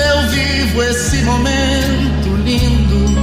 [0.00, 3.20] eu vivo esse momento lindo.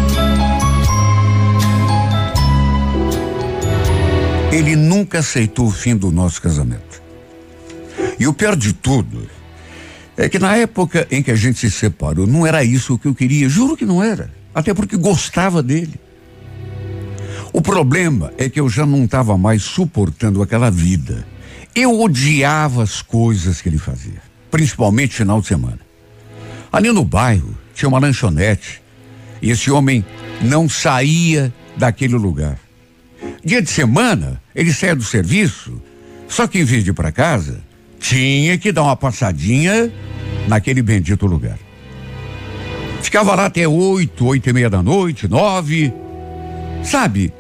[4.52, 7.02] Ele nunca aceitou o fim do nosso casamento.
[8.20, 9.28] E o pior de tudo
[10.16, 13.14] é que na época em que a gente se separou, não era isso que eu
[13.14, 14.32] queria, juro que não era.
[14.54, 16.00] Até porque gostava dele.
[17.54, 21.28] O problema é que eu já não estava mais suportando aquela vida.
[21.76, 25.87] Eu odiava as coisas que ele fazia, principalmente final de semana.
[26.72, 28.82] Ali no bairro tinha uma lanchonete
[29.42, 30.06] e esse homem
[30.42, 32.60] não saía daquele lugar.
[33.44, 35.82] Dia de semana, ele saía do serviço,
[36.28, 37.62] só que em vez de ir para casa,
[38.00, 39.92] tinha que dar uma passadinha
[40.48, 41.58] naquele bendito lugar.
[43.02, 45.94] Ficava lá até oito, oito e meia da noite, nove.
[46.84, 47.34] Sabe,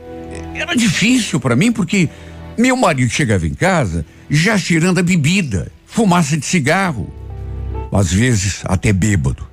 [0.53, 2.09] era difícil para mim porque
[2.57, 7.11] meu marido chegava em casa já cheirando a bebida, fumaça de cigarro,
[7.91, 9.47] às vezes até bêbado.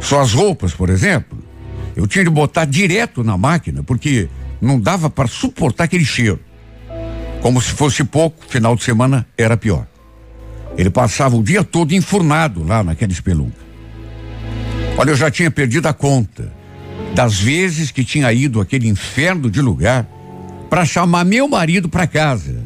[0.00, 1.38] Só as roupas, por exemplo,
[1.96, 4.28] eu tinha de botar direto na máquina porque
[4.60, 6.40] não dava para suportar aquele cheiro.
[7.40, 9.86] Como se fosse pouco, final de semana era pior.
[10.76, 13.56] Ele passava o dia todo enfurnado lá naquela espelunca.
[14.96, 16.52] Olha, eu já tinha perdido a conta
[17.14, 20.06] das vezes que tinha ido aquele inferno de lugar
[20.68, 22.64] para chamar meu marido para casa.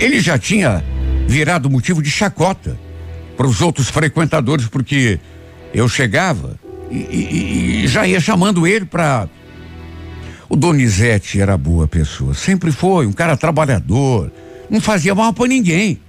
[0.00, 0.84] Ele já tinha
[1.26, 2.78] virado motivo de chacota
[3.38, 5.20] para os outros frequentadores, porque
[5.72, 6.58] eu chegava
[6.90, 9.28] e, e, e já ia chamando ele para.
[10.48, 14.32] O Donizete era boa pessoa, sempre foi, um cara trabalhador,
[14.68, 16.00] não fazia mal para ninguém.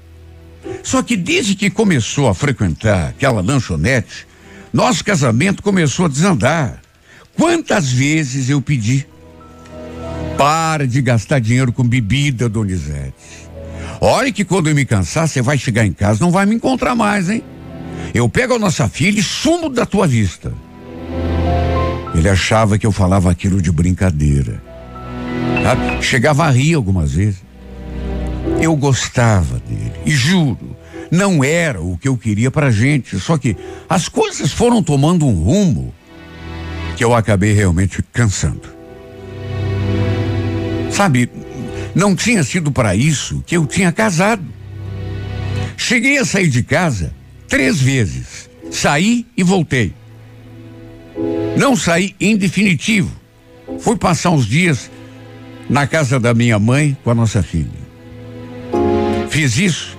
[0.82, 4.26] Só que desde que começou a frequentar aquela lanchonete,
[4.74, 6.82] nosso casamento começou a desandar.
[7.36, 9.06] Quantas vezes eu pedi?
[10.38, 13.49] Para de gastar dinheiro com bebida, Donizete.
[14.02, 16.96] Olha que quando eu me cansar, você vai chegar em casa, não vai me encontrar
[16.96, 17.44] mais, hein?
[18.14, 20.54] Eu pego a nossa filha e sumo da tua vista.
[22.16, 24.62] Ele achava que eu falava aquilo de brincadeira.
[25.64, 26.02] Sabe?
[26.02, 27.44] Chegava a rir algumas vezes.
[28.62, 30.76] Eu gostava dele, e juro,
[31.12, 33.56] não era o que eu queria pra gente, só que
[33.88, 35.94] as coisas foram tomando um rumo
[36.96, 38.62] que eu acabei realmente cansando.
[40.92, 41.30] Sabe,
[41.96, 44.44] não tinha sido para isso que eu tinha casado.
[45.78, 47.14] Cheguei a sair de casa
[47.48, 48.50] três vezes.
[48.72, 49.94] Saí e voltei.
[51.58, 53.12] Não saí em definitivo.
[53.80, 54.92] Fui passar uns dias
[55.70, 57.90] na casa da minha mãe com a nossa filha.
[59.30, 59.98] Fiz isso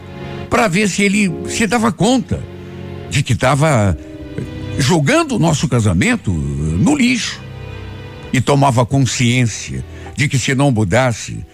[0.49, 2.43] para ver se ele se dava conta
[3.09, 3.97] de que estava
[4.79, 7.41] jogando o nosso casamento no lixo
[8.33, 9.85] e tomava consciência
[10.17, 11.45] de que se não mudasse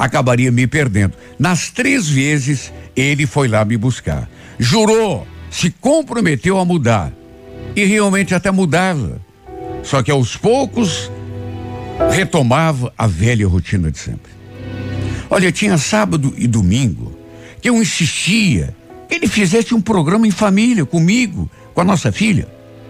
[0.00, 1.12] acabaria me perdendo.
[1.38, 4.28] Nas três vezes ele foi lá me buscar,
[4.58, 7.12] jurou, se comprometeu a mudar
[7.76, 9.20] e realmente até mudava.
[9.82, 11.10] Só que aos poucos
[12.10, 14.32] retomava a velha rotina de sempre.
[15.28, 17.14] Olha, tinha sábado e domingo
[17.60, 18.74] que eu insistia
[19.06, 22.48] que ele fizesse um programa em família comigo, com a nossa filha.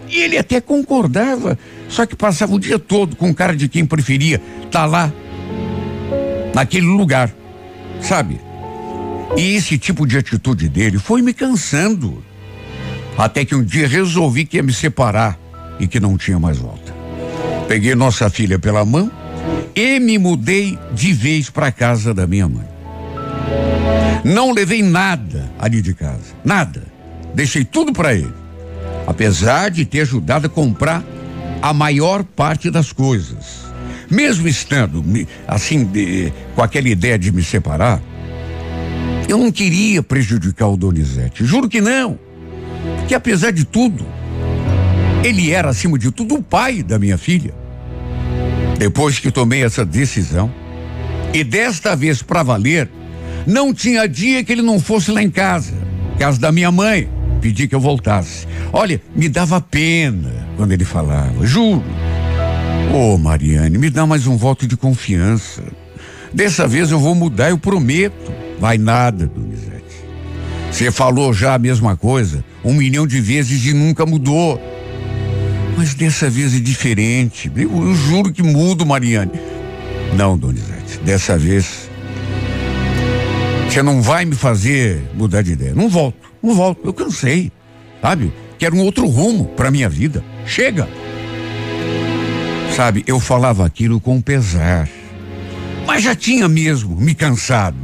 [0.09, 4.41] E ele até concordava, só que passava o dia todo com cara de quem preferia
[4.65, 5.13] estar tá lá,
[6.55, 7.31] naquele lugar,
[8.01, 8.41] sabe?
[9.37, 12.23] E esse tipo de atitude dele foi me cansando.
[13.17, 15.39] Até que um dia resolvi que ia me separar
[15.79, 16.95] e que não tinha mais volta.
[17.69, 19.11] Peguei nossa filha pela mão
[19.75, 22.69] e me mudei de vez para casa da minha mãe.
[24.25, 26.83] Não levei nada ali de casa, nada.
[27.35, 28.33] Deixei tudo para ele.
[29.07, 31.03] Apesar de ter ajudado a comprar
[31.63, 33.70] a maior parte das coisas.
[34.11, 35.05] Mesmo estando
[35.47, 38.03] assim, de, com aquela ideia de me separar,
[39.29, 41.45] eu não queria prejudicar o Donizete.
[41.45, 42.19] Juro que não.
[42.99, 44.05] Porque apesar de tudo,
[45.23, 47.55] ele era, acima de tudo, o pai da minha filha.
[48.79, 50.53] Depois que tomei essa decisão,
[51.33, 52.91] e desta vez para valer,
[53.47, 55.75] não tinha dia que ele não fosse lá em casa,
[56.19, 57.09] casa da minha mãe,
[57.41, 58.47] pedir que eu voltasse.
[58.73, 61.85] Olha, me dava pena quando ele falava, juro.
[62.93, 65.63] Ô, oh, Mariane, me dá mais um voto de confiança.
[66.35, 68.33] Dessa vez eu vou mudar, eu prometo.
[68.59, 70.05] Vai nada, Donizete.
[70.73, 74.61] Você falou já a mesma coisa um milhão de vezes e nunca mudou.
[75.77, 77.51] Mas dessa vez é diferente.
[77.55, 79.39] Eu, eu juro que mudo, Mariane.
[80.17, 81.89] Não, Donizete, dessa vez
[83.69, 85.75] você não vai me fazer mudar de ideia.
[85.77, 86.81] Não volto, não volto.
[86.85, 87.53] Eu cansei,
[88.03, 88.33] sabe?
[88.59, 90.25] Quero um outro rumo para minha vida.
[90.45, 90.89] Chega.
[92.75, 94.89] Sabe, eu falava aquilo com pesar.
[95.87, 97.77] Mas já tinha mesmo me cansado.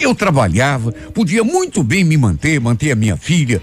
[0.00, 3.60] Eu trabalhava, podia muito bem me manter, manter a minha filha.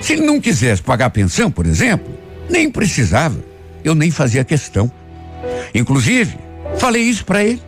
[0.00, 2.12] Se ele não quisesse pagar pensão, por exemplo,
[2.50, 3.38] nem precisava.
[3.84, 4.90] Eu nem fazia questão.
[5.74, 6.36] Inclusive,
[6.78, 7.62] falei isso para ele.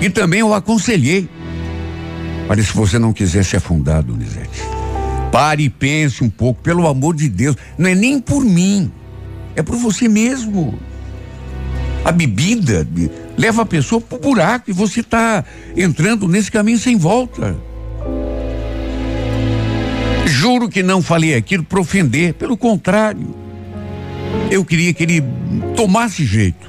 [0.00, 1.28] E também o aconselhei.
[2.48, 4.60] Olha, se você não quiser se afundar, Donizete,
[5.32, 7.56] pare e pense um pouco, pelo amor de Deus.
[7.76, 8.90] Não é nem por mim,
[9.54, 10.78] é por você mesmo.
[12.04, 12.86] A bebida
[13.36, 15.44] leva a pessoa pro buraco e você está
[15.76, 17.56] entrando nesse caminho sem volta.
[20.26, 23.34] Juro que não falei aquilo para ofender, pelo contrário.
[24.50, 25.22] Eu queria que ele
[25.76, 26.68] tomasse jeito.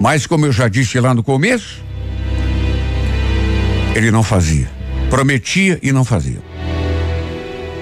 [0.00, 1.82] Mas como eu já disse lá no começo,
[3.94, 4.70] ele não fazia.
[5.10, 6.40] Prometia e não fazia.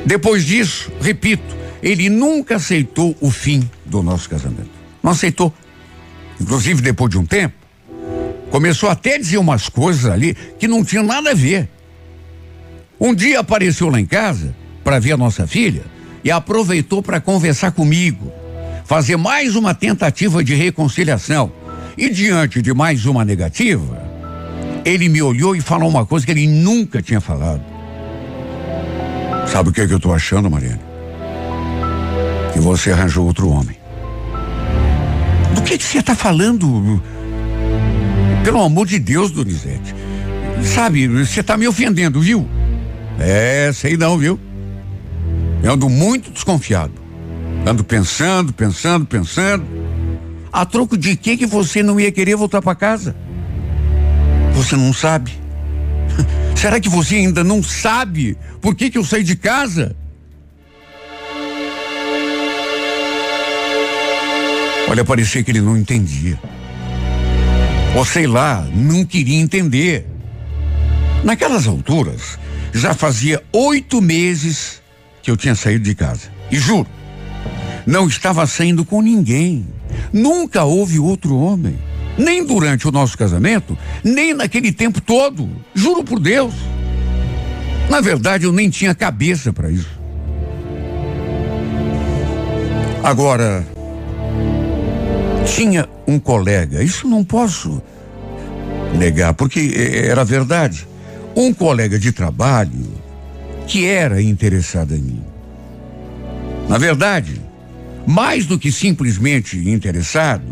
[0.05, 4.70] Depois disso, repito, ele nunca aceitou o fim do nosso casamento.
[5.03, 5.53] Não aceitou.
[6.41, 7.55] Inclusive, depois de um tempo,
[8.51, 11.69] começou até a dizer umas coisas ali que não tinham nada a ver.
[12.99, 15.85] Um dia apareceu lá em casa para ver a nossa filha
[16.25, 18.33] e aproveitou para conversar comigo,
[18.85, 21.53] fazer mais uma tentativa de reconciliação.
[21.97, 24.03] E diante de mais uma negativa,
[24.85, 27.63] ele me olhou e falou uma coisa que ele nunca tinha falado.
[29.47, 30.81] Sabe o que, é que eu estou achando, Mariana?
[32.53, 33.80] Que você arranjou outro homem.
[35.55, 37.02] Do que, que você está falando?
[38.44, 39.94] Pelo amor de Deus, Donizete.
[40.62, 42.49] Sabe, você está me ofendendo, viu?
[43.19, 44.38] É, sei não, viu?
[45.62, 46.93] Eu ando muito desconfiado.
[47.67, 49.64] Ando pensando, pensando, pensando.
[50.52, 53.14] A troco de que que você não ia querer voltar para casa?
[54.55, 55.32] Você não sabe?
[56.56, 59.94] Será que você ainda não sabe por que que eu saí de casa?
[64.91, 66.37] Olha, parecia que ele não entendia.
[67.95, 70.05] Ou sei lá, não queria entender.
[71.23, 72.37] Naquelas alturas,
[72.75, 74.83] já fazia oito meses
[75.23, 76.29] que eu tinha saído de casa.
[76.51, 76.89] E juro,
[77.87, 79.65] não estava saindo com ninguém.
[80.13, 81.79] Nunca houve outro homem.
[82.19, 85.49] Nem durante o nosso casamento, nem naquele tempo todo.
[85.73, 86.55] Juro por Deus.
[87.89, 90.01] Na verdade, eu nem tinha cabeça para isso.
[93.05, 93.65] Agora,
[95.50, 97.82] tinha um colega, isso não posso
[98.97, 99.73] negar, porque
[100.06, 100.87] era verdade.
[101.37, 102.88] Um colega de trabalho
[103.67, 105.25] que era interessado em mim.
[106.69, 107.41] Na verdade,
[108.06, 110.44] mais do que simplesmente interessado,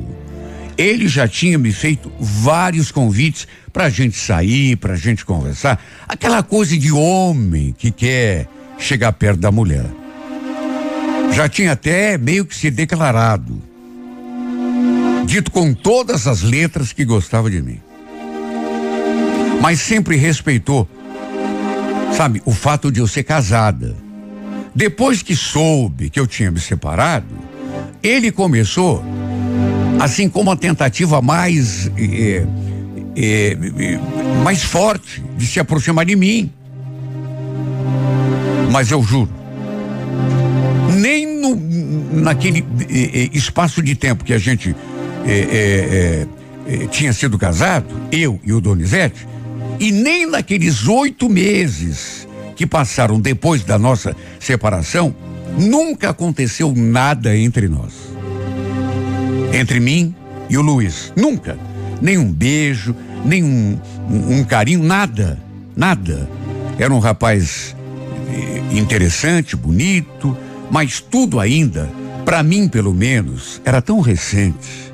[0.77, 5.83] ele já tinha me feito vários convites para a gente sair, para a gente conversar.
[6.07, 8.49] Aquela coisa de homem que quer
[8.79, 9.87] chegar perto da mulher.
[11.33, 13.68] Já tinha até meio que se declarado.
[15.29, 17.79] Dito com todas as letras que gostava de mim.
[19.61, 20.89] Mas sempre respeitou,
[22.17, 23.95] sabe, o fato de eu ser casada.
[24.75, 27.27] Depois que soube que eu tinha me separado,
[28.03, 29.05] ele começou
[30.01, 32.47] assim como a tentativa mais é,
[33.15, 33.57] é,
[34.43, 36.51] mais forte de se aproximar de mim.
[38.73, 39.31] Mas eu juro,
[40.99, 41.55] nem no,
[42.19, 44.75] naquele é, espaço de tempo que a gente
[46.91, 49.27] tinha sido casado, eu e o Donizete,
[49.79, 55.15] e nem naqueles oito meses que passaram depois da nossa separação,
[55.59, 58.09] nunca aconteceu nada entre nós
[59.53, 60.15] entre mim
[60.49, 61.13] e o Luiz.
[61.17, 61.59] Nunca.
[62.01, 62.95] Nem um beijo,
[63.25, 65.39] nem um, um, um carinho, nada.
[65.77, 66.29] Nada.
[66.79, 67.75] Era um rapaz
[68.31, 70.37] eh, interessante, bonito,
[70.71, 71.91] mas tudo ainda,
[72.25, 74.88] para mim pelo menos, era tão recente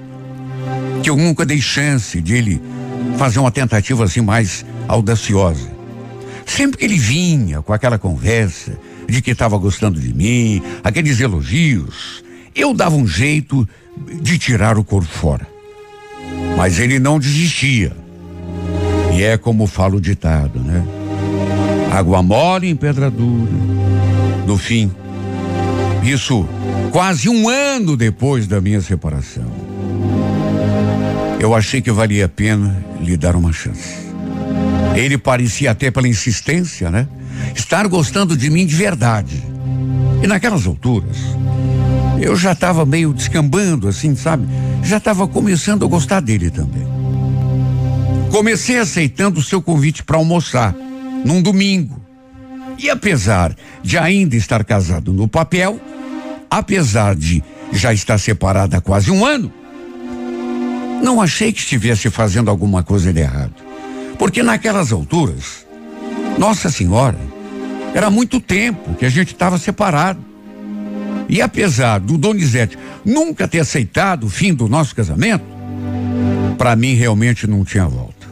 [1.02, 2.62] que eu nunca dei chance de ele
[3.16, 5.72] fazer uma tentativa assim mais audaciosa.
[6.46, 12.22] Sempre que ele vinha com aquela conversa de que estava gostando de mim, aqueles elogios,
[12.54, 13.68] eu dava um jeito
[14.20, 15.46] de tirar o corpo fora.
[16.56, 17.92] Mas ele não desistia.
[19.14, 20.84] E é como fala o ditado, né?
[21.92, 23.52] Água mole em pedra dura.
[24.46, 24.90] No fim,
[26.02, 26.46] isso
[26.90, 29.73] quase um ano depois da minha separação.
[31.44, 33.96] Eu achei que valia a pena lhe dar uma chance.
[34.96, 37.06] Ele parecia até pela insistência, né?
[37.54, 39.44] Estar gostando de mim de verdade.
[40.22, 41.18] E naquelas alturas,
[42.18, 44.48] eu já estava meio descambando, assim, sabe?
[44.82, 46.86] Já estava começando a gostar dele também.
[48.30, 50.74] Comecei aceitando o seu convite para almoçar,
[51.26, 52.00] num domingo.
[52.78, 55.78] E apesar de ainda estar casado no papel,
[56.50, 59.52] apesar de já estar separado há quase um ano,
[61.02, 63.54] não achei que estivesse fazendo alguma coisa de errado.
[64.18, 65.66] Porque naquelas alturas,
[66.38, 67.18] Nossa Senhora,
[67.94, 70.20] era muito tempo que a gente estava separado.
[71.28, 75.44] E apesar do Donizete nunca ter aceitado o fim do nosso casamento,
[76.58, 78.26] para mim realmente não tinha volta.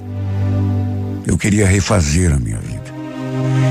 [1.26, 2.83] Eu queria refazer a minha vida.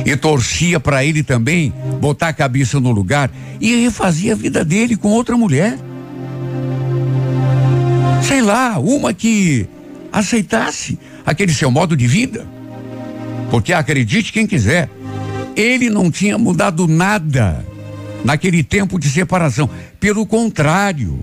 [0.05, 3.29] E torcia para ele também botar a cabeça no lugar
[3.60, 5.77] e refazer a vida dele com outra mulher.
[8.21, 9.67] Sei lá, uma que
[10.11, 12.45] aceitasse aquele seu modo de vida.
[13.49, 14.89] Porque acredite quem quiser,
[15.55, 17.65] ele não tinha mudado nada
[18.23, 19.69] naquele tempo de separação.
[19.99, 21.19] Pelo contrário,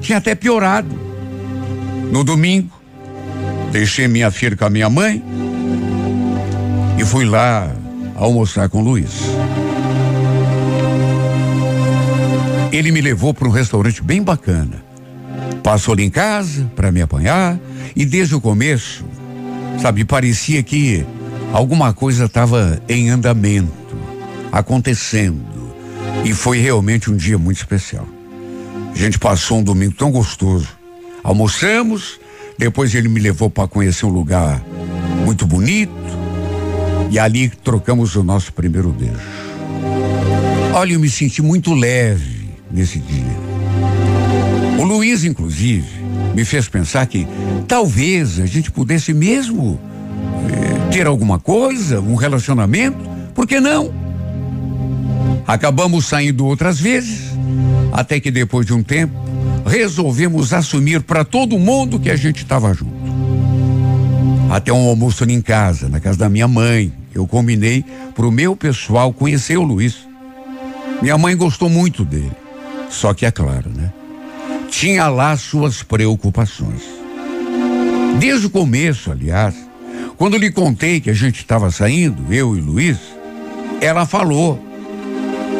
[0.00, 0.94] tinha até piorado.
[2.10, 2.70] No domingo,
[3.70, 5.22] deixei minha filha com a minha mãe
[6.98, 7.70] e fui lá
[8.16, 9.22] almoçar com o Luiz.
[12.72, 14.89] Ele me levou para um restaurante bem bacana.
[15.62, 17.58] Passou ali em casa para me apanhar
[17.94, 19.04] e desde o começo,
[19.80, 21.04] sabe, parecia que
[21.52, 23.96] alguma coisa estava em andamento,
[24.50, 25.50] acontecendo.
[26.24, 28.06] E foi realmente um dia muito especial.
[28.92, 30.68] A gente passou um domingo tão gostoso.
[31.22, 32.18] Almoçamos,
[32.58, 34.62] depois ele me levou para conhecer um lugar
[35.24, 35.92] muito bonito
[37.10, 39.14] e ali trocamos o nosso primeiro beijo.
[40.72, 43.49] Olha, eu me senti muito leve nesse dia.
[44.80, 45.86] O Luiz, inclusive,
[46.34, 47.28] me fez pensar que
[47.68, 49.78] talvez a gente pudesse mesmo
[50.48, 52.96] eh, ter alguma coisa, um relacionamento,
[53.34, 53.92] por que não?
[55.46, 57.30] Acabamos saindo outras vezes,
[57.92, 59.12] até que depois de um tempo,
[59.66, 62.94] resolvemos assumir para todo mundo que a gente estava junto.
[64.50, 67.84] Até um almoço em casa, na casa da minha mãe, eu combinei
[68.14, 70.08] para o meu pessoal conhecer o Luiz.
[71.02, 72.32] Minha mãe gostou muito dele.
[72.88, 73.92] Só que é claro, né?
[74.70, 76.82] Tinha lá suas preocupações.
[78.18, 79.54] Desde o começo, aliás,
[80.16, 82.98] quando lhe contei que a gente estava saindo, eu e Luiz,
[83.80, 84.62] ela falou: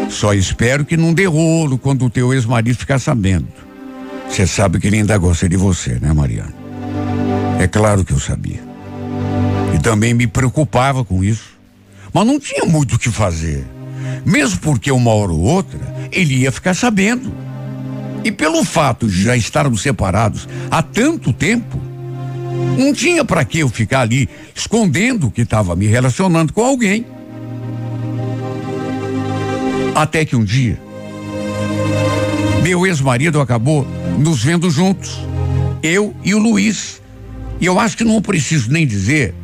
[0.08, 3.48] Só espero que não dê rolo quando o teu ex-marido ficar sabendo.
[4.28, 6.54] Você sabe que ele ainda gosta de você, né, Mariana?
[7.58, 8.62] É claro que eu sabia.
[9.74, 11.58] E também me preocupava com isso.
[12.12, 13.64] Mas não tinha muito o que fazer.
[14.24, 15.80] Mesmo porque uma hora ou outra
[16.12, 17.32] ele ia ficar sabendo.
[18.24, 21.80] E pelo fato de já estarmos separados há tanto tempo,
[22.78, 27.06] não tinha para que eu ficar ali escondendo que estava me relacionando com alguém.
[29.94, 30.80] Até que um dia,
[32.62, 33.86] meu ex-marido acabou
[34.18, 35.18] nos vendo juntos,
[35.82, 37.00] eu e o Luiz.
[37.60, 39.34] E eu acho que não preciso nem dizer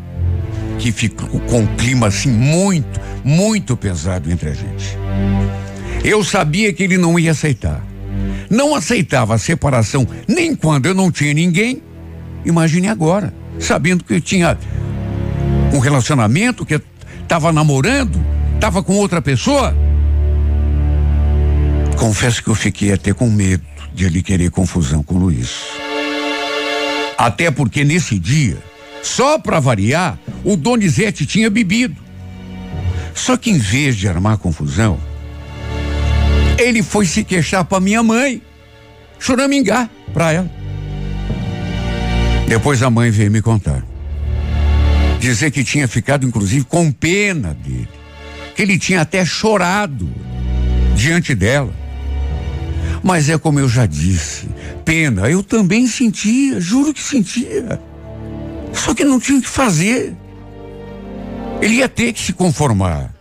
[0.79, 4.97] que ficou com um clima assim muito, muito pesado entre a gente.
[6.05, 7.86] Eu sabia que ele não ia aceitar.
[8.51, 11.83] Não aceitava a separação nem quando eu não tinha ninguém.
[12.45, 14.57] Imagine agora, sabendo que eu tinha
[15.73, 16.81] um relacionamento, que
[17.23, 18.25] estava namorando,
[18.55, 19.75] estava com outra pessoa.
[21.97, 25.65] Confesso que eu fiquei até com medo de ele querer confusão com o Luiz.
[27.17, 28.59] Até porque nesse dia,
[29.03, 31.97] só para variar, o Donizete tinha bebido.
[33.15, 34.99] Só que em vez de armar confusão,
[36.59, 38.43] ele foi se queixar para minha mãe,
[39.19, 40.51] choramingar para ela.
[42.49, 43.85] Depois a mãe veio me contar.
[45.19, 47.89] Dizer que tinha ficado, inclusive, com pena dele.
[48.55, 50.09] Que ele tinha até chorado
[50.95, 51.75] diante dela.
[53.03, 54.49] Mas é como eu já disse,
[54.85, 57.81] pena, eu também sentia, juro que sentia.
[58.73, 60.15] Só que não tinha o que fazer.
[61.61, 63.15] Ele ia ter que se conformar.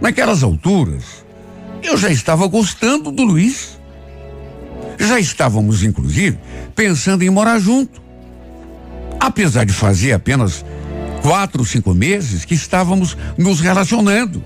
[0.00, 1.25] Naquelas alturas,
[1.82, 3.78] eu já estava gostando do Luiz.
[4.98, 6.38] Já estávamos, inclusive,
[6.74, 8.02] pensando em morar junto.
[9.20, 10.64] Apesar de fazer apenas
[11.22, 14.44] quatro, cinco meses que estávamos nos relacionando.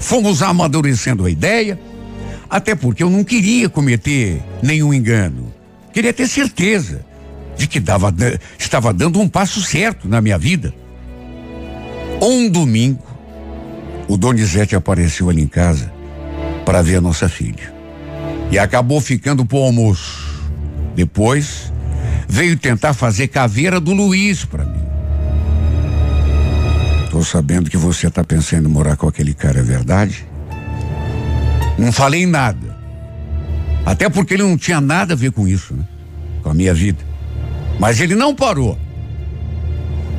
[0.00, 1.78] Fomos amadurecendo a ideia,
[2.50, 5.52] até porque eu não queria cometer nenhum engano.
[5.92, 7.04] Queria ter certeza
[7.56, 8.12] de que dava,
[8.58, 10.74] estava dando um passo certo na minha vida.
[12.20, 13.04] Um domingo,
[14.08, 16.01] o Donizete apareceu ali em casa
[16.64, 17.72] para ver a nossa filha.
[18.50, 20.32] E acabou ficando pro almoço.
[20.94, 21.72] Depois,
[22.28, 24.82] veio tentar fazer caveira do Luiz para mim.
[27.10, 30.26] Tô sabendo que você tá pensando em morar com aquele cara, é verdade?
[31.78, 32.76] Não falei nada.
[33.84, 35.84] Até porque ele não tinha nada a ver com isso, né?
[36.42, 37.04] Com a minha vida.
[37.78, 38.78] Mas ele não parou.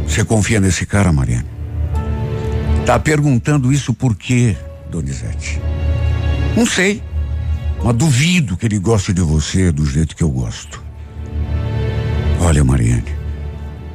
[0.07, 1.47] Você confia nesse cara, Mariane?
[2.85, 4.55] Tá perguntando isso por quê,
[4.91, 5.61] Donizete?
[6.55, 7.01] Não sei.
[7.83, 10.81] Mas duvido que ele goste de você do jeito que eu gosto.
[12.39, 13.11] Olha, Mariane,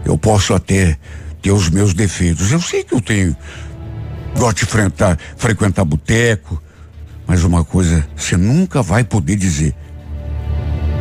[0.05, 0.99] eu posso até
[1.41, 2.51] ter os meus defeitos.
[2.51, 3.37] Eu sei que eu tenho.
[4.37, 6.63] Gosto de frequentar, frequentar boteco.
[7.27, 9.75] Mas uma coisa, você nunca vai poder dizer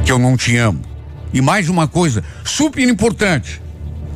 [0.06, 0.82] que eu não te amo.
[1.34, 3.62] E mais uma coisa, super importante.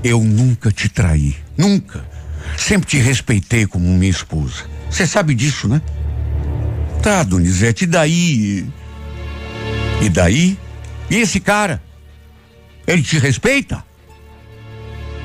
[0.04, 1.36] Eu nunca te traí.
[1.58, 2.04] Nunca.
[2.58, 4.64] Sempre te respeitei como minha esposa.
[4.90, 5.82] Você sabe disso, né?
[7.02, 8.66] Tá, Donizete, e daí?
[10.02, 10.58] E daí?
[11.10, 11.82] E esse cara?
[12.86, 13.84] Ele te respeita?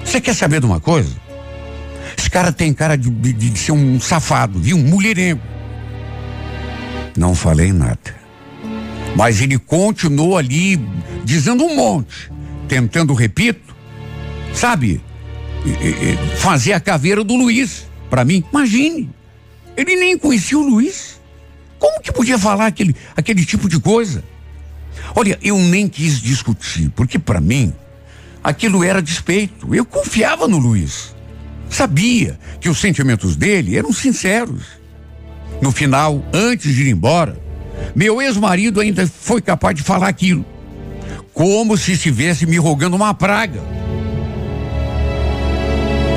[0.05, 1.15] Você quer saber de uma coisa?
[2.17, 4.77] Esse cara tem cara de, de, de ser um safado, viu?
[4.77, 5.43] Um mulherengo.
[7.17, 8.17] Não falei nada.
[9.15, 10.77] Mas ele continuou ali
[11.25, 12.31] dizendo um monte,
[12.69, 13.75] tentando, repito,
[14.55, 15.01] sabe,
[16.37, 18.45] fazer a caveira do Luiz para mim.
[18.53, 19.11] Imagine,
[19.77, 21.21] ele nem conhecia o Luiz.
[21.87, 24.25] Como que podia falar aquele, aquele tipo de coisa?
[25.15, 27.73] Olha, eu nem quis discutir, porque para mim
[28.43, 29.73] aquilo era despeito.
[29.73, 31.15] Eu confiava no Luiz.
[31.71, 34.65] Sabia que os sentimentos dele eram sinceros.
[35.63, 37.41] No final, antes de ir embora,
[37.95, 40.45] meu ex-marido ainda foi capaz de falar aquilo.
[41.33, 43.63] Como se estivesse me rogando uma praga.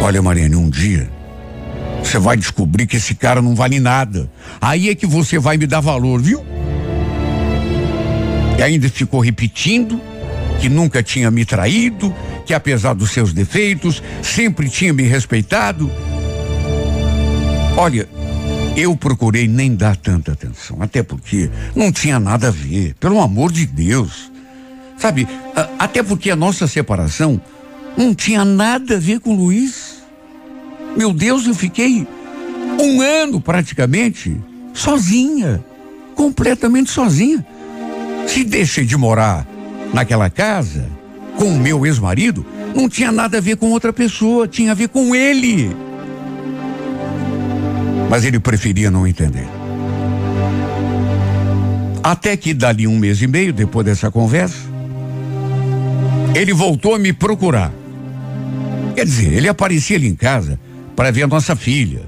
[0.02, 1.19] Olha, Mariane, um dia
[2.04, 4.30] você vai descobrir que esse cara não vale nada.
[4.60, 6.44] Aí é que você vai me dar valor, viu?
[8.58, 10.02] E ainda ficou repetindo
[10.60, 12.14] que nunca tinha me traído,
[12.46, 15.90] que apesar dos seus defeitos, sempre tinha me respeitado.
[17.78, 18.08] Olha,
[18.76, 23.52] eu procurei nem dar tanta atenção, até porque não tinha nada a ver, pelo amor
[23.52, 24.30] de Deus.
[24.98, 25.28] Sabe,
[25.78, 27.42] até porque a nossa separação
[27.98, 29.89] não tinha nada a ver com o Luiz.
[30.96, 32.08] Meu Deus, eu fiquei
[32.80, 34.36] um ano praticamente
[34.74, 35.64] sozinha,
[36.16, 37.46] completamente sozinha.
[38.28, 39.48] Se deixei de morar
[39.94, 40.86] naquela casa
[41.38, 44.90] com o meu ex-marido, não tinha nada a ver com outra pessoa, tinha a ver
[44.90, 45.76] com ele.
[48.10, 49.48] Mas ele preferia não entender.
[52.04, 54.58] Até que dali um mês e meio, depois dessa conversa,
[56.34, 57.72] ele voltou a me procurar.
[58.96, 60.60] Quer dizer, ele aparecia ali em casa
[61.00, 62.02] para ver a nossa filha.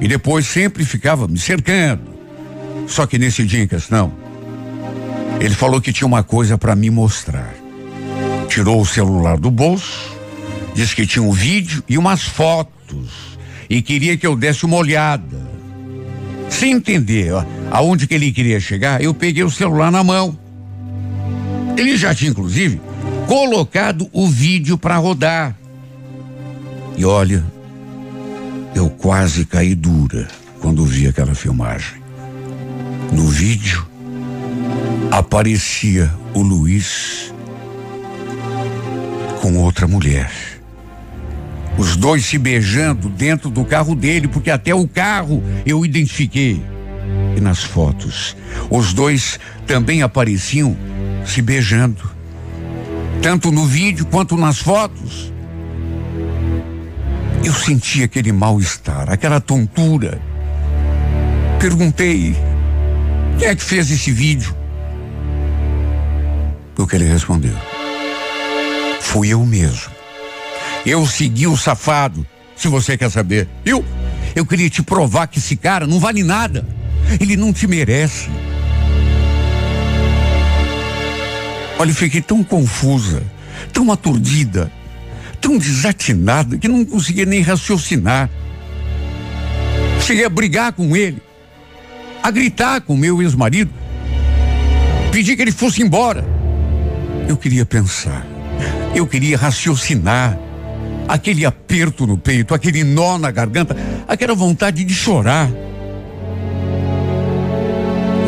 [0.00, 2.14] E depois sempre ficava me cercando.
[2.86, 4.12] Só que nesse dia em questão,
[5.40, 7.52] ele falou que tinha uma coisa para me mostrar.
[8.48, 10.16] Tirou o celular do bolso,
[10.76, 13.36] disse que tinha um vídeo e umas fotos
[13.68, 15.50] e queria que eu desse uma olhada.
[16.48, 20.38] Sem entender ó, aonde que ele queria chegar, eu peguei o celular na mão.
[21.76, 22.80] Ele já tinha inclusive
[23.26, 25.56] colocado o vídeo para rodar.
[26.96, 27.44] E olha,
[28.74, 30.28] eu quase caí dura
[30.60, 32.00] quando vi aquela filmagem.
[33.12, 33.86] No vídeo
[35.10, 37.34] aparecia o Luiz
[39.40, 40.30] com outra mulher.
[41.78, 46.62] Os dois se beijando dentro do carro dele, porque até o carro eu identifiquei.
[47.36, 48.36] E nas fotos,
[48.68, 50.76] os dois também apareciam
[51.24, 52.10] se beijando.
[53.22, 55.32] Tanto no vídeo quanto nas fotos.
[57.42, 60.20] Eu senti aquele mal-estar, aquela tontura.
[61.58, 62.36] Perguntei:
[63.38, 64.54] quem é que fez esse vídeo?
[66.76, 67.54] O que ele respondeu:
[69.00, 69.90] Fui eu mesmo.
[70.84, 73.48] Eu segui o safado, se você quer saber.
[73.64, 73.84] Eu,
[74.34, 76.66] eu queria te provar que esse cara não vale nada.
[77.18, 78.28] Ele não te merece.
[81.78, 83.22] Olha, eu fiquei tão confusa,
[83.72, 84.70] tão aturdida
[85.40, 88.28] tão desatinada que não conseguia nem raciocinar.
[90.00, 91.22] Cheguei a brigar com ele,
[92.22, 93.70] a gritar com meu ex-marido,
[95.10, 96.24] pedi que ele fosse embora.
[97.28, 98.26] Eu queria pensar,
[98.94, 100.38] eu queria raciocinar.
[101.08, 103.76] Aquele aperto no peito, aquele nó na garganta,
[104.06, 105.50] aquela vontade de chorar.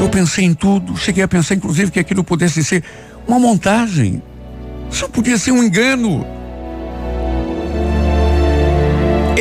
[0.01, 2.83] Eu pensei em tudo, cheguei a pensar inclusive que aquilo pudesse ser
[3.25, 4.21] uma montagem.
[4.91, 6.27] Isso podia ser um engano.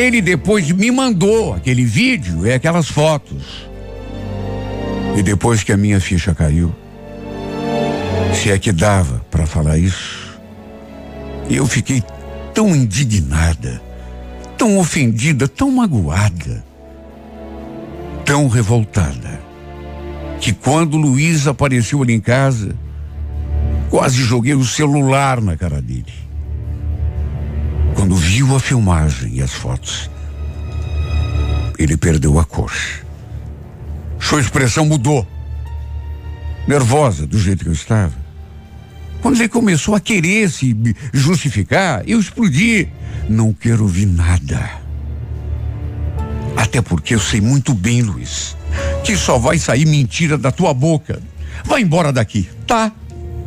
[0.01, 3.69] Ele depois me mandou aquele vídeo e aquelas fotos.
[5.15, 6.73] E depois que a minha ficha caiu,
[8.33, 10.39] se é que dava para falar isso,
[11.47, 12.03] eu fiquei
[12.51, 13.79] tão indignada,
[14.57, 16.65] tão ofendida, tão magoada,
[18.25, 19.39] tão revoltada.
[20.39, 22.75] que quando Luiz apareceu ali em casa,
[23.91, 26.30] quase joguei o celular na cara dele.
[28.01, 30.09] Quando viu a filmagem e as fotos,
[31.77, 32.73] ele perdeu a cor.
[34.19, 35.25] Sua expressão mudou.
[36.67, 38.15] Nervosa, do jeito que eu estava.
[39.21, 40.75] Quando ele começou a querer se
[41.13, 42.89] justificar, eu explodi.
[43.29, 44.67] Não quero ouvir nada.
[46.57, 48.57] Até porque eu sei muito bem, Luiz,
[49.03, 51.21] que só vai sair mentira da tua boca.
[51.63, 52.91] Vai embora daqui, tá?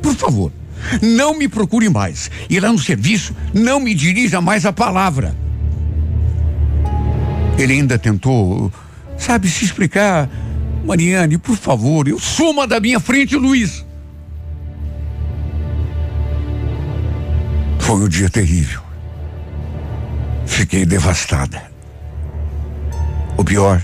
[0.01, 0.53] Por favor,
[1.01, 2.31] não me procure mais.
[2.49, 5.35] E lá no serviço, não me dirija mais a palavra.
[7.59, 8.73] Ele ainda tentou,
[9.17, 10.29] sabe, se explicar.
[10.85, 13.85] Mariane, por favor, eu suma da minha frente, Luiz.
[17.79, 18.83] Foi um dia terrível.
[20.47, 21.63] Fiquei devastada.
[23.37, 23.83] O pior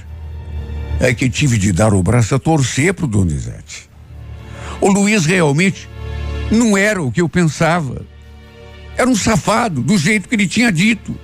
[1.01, 3.89] é que tive de dar o braço a torcer pro Donizete.
[4.81, 5.89] O Luiz realmente
[6.51, 8.05] não era o que eu pensava.
[8.97, 11.17] Era um safado, do jeito que ele tinha dito.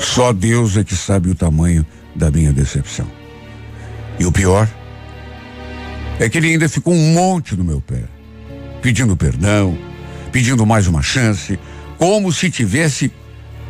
[0.00, 3.06] Só Deus é que sabe o tamanho da minha decepção.
[4.18, 4.68] E o pior
[6.18, 8.04] é que ele ainda ficou um monte no meu pé,
[8.80, 9.76] pedindo perdão,
[10.32, 11.58] pedindo mais uma chance,
[11.98, 13.12] como se tivesse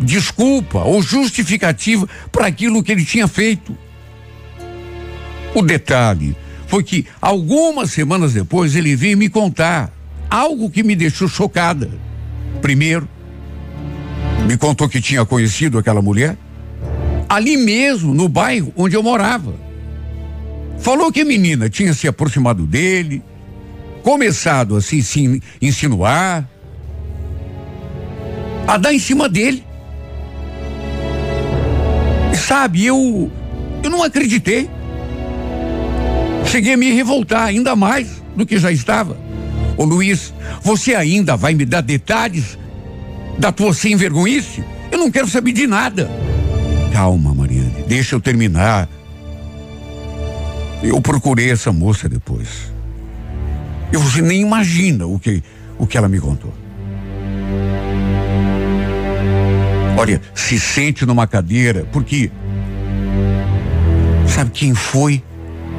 [0.00, 3.76] desculpa ou justificativa para aquilo que ele tinha feito.
[5.54, 9.93] O detalhe foi que algumas semanas depois ele veio me contar
[10.34, 11.88] algo que me deixou chocada.
[12.60, 13.08] Primeiro,
[14.48, 16.36] me contou que tinha conhecido aquela mulher
[17.28, 19.54] ali mesmo, no bairro onde eu morava.
[20.78, 23.22] Falou que a menina tinha se aproximado dele,
[24.02, 26.48] começado a se insinuar,
[28.66, 29.64] a dar em cima dele.
[32.32, 33.30] E sabe, eu
[33.84, 34.68] eu não acreditei.
[36.46, 39.16] Cheguei a me revoltar ainda mais do que já estava.
[39.76, 40.32] Ô Luiz,
[40.62, 42.58] você ainda vai me dar detalhes
[43.38, 44.62] da tua sem vergonhice?
[44.90, 46.10] Eu não quero saber de nada.
[46.92, 48.88] Calma, Mariane, deixa eu terminar.
[50.82, 52.72] Eu procurei essa moça depois.
[53.92, 55.42] E você nem imagina o que,
[55.78, 56.54] o que ela me contou.
[59.96, 62.30] Olha, se sente numa cadeira, porque
[64.26, 65.22] sabe quem foi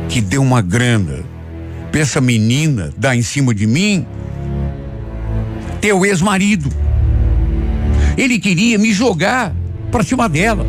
[0.09, 1.23] que deu uma grana
[1.99, 4.05] essa menina dar em cima de mim?
[5.81, 6.69] Teu ex-marido.
[8.17, 9.53] Ele queria me jogar
[9.91, 10.65] para cima dela.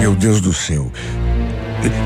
[0.00, 0.90] Meu Deus do céu.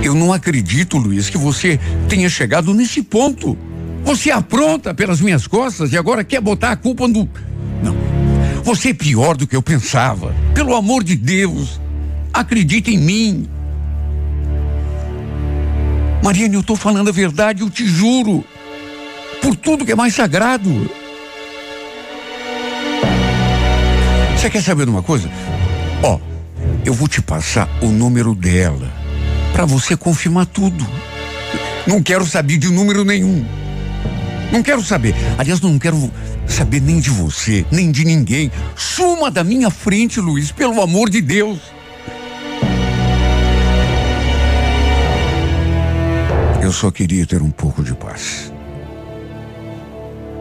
[0.02, 1.78] Eu não acredito, Luiz, que você
[2.08, 3.56] tenha chegado nesse ponto.
[4.04, 7.28] Você apronta pelas minhas costas e agora quer botar a culpa no.
[7.82, 7.96] Não.
[8.64, 10.34] Você é pior do que eu pensava.
[10.54, 11.80] Pelo amor de Deus.
[12.32, 13.48] Acredita em mim.
[16.22, 18.44] Mariane, eu estou falando a verdade, eu te juro.
[19.40, 20.88] Por tudo que é mais sagrado.
[24.36, 25.28] Você quer saber de uma coisa?
[26.02, 26.20] Ó,
[26.84, 28.92] eu vou te passar o número dela
[29.52, 30.86] para você confirmar tudo.
[31.86, 33.44] Não quero saber de número nenhum.
[34.52, 35.14] Não quero saber.
[35.38, 36.10] Aliás, não quero
[36.46, 38.50] saber nem de você, nem de ninguém.
[38.76, 41.58] Suma da minha frente, Luiz, pelo amor de Deus.
[46.72, 48.50] Eu só queria ter um pouco de paz.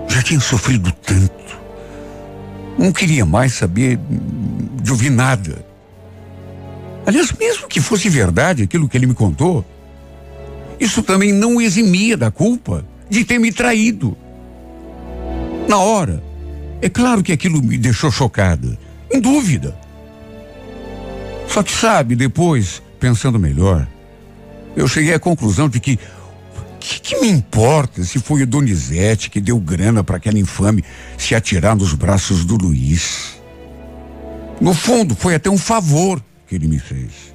[0.07, 1.59] Já tinha sofrido tanto.
[2.79, 3.99] Não queria mais saber
[4.81, 5.65] de ouvir nada.
[7.05, 9.65] Aliás, mesmo que fosse verdade aquilo que ele me contou,
[10.79, 14.15] isso também não eximia da culpa de ter me traído.
[15.67, 16.23] Na hora,
[16.81, 18.79] é claro que aquilo me deixou chocada,
[19.11, 19.77] em dúvida.
[21.49, 23.85] Só que sabe, depois, pensando melhor,
[24.77, 25.99] eu cheguei à conclusão de que
[26.81, 30.83] que, que me importa se foi o Donizete que deu grana para aquela infame
[31.17, 33.39] se atirar nos braços do Luiz?
[34.59, 37.33] No fundo, foi até um favor que ele me fez.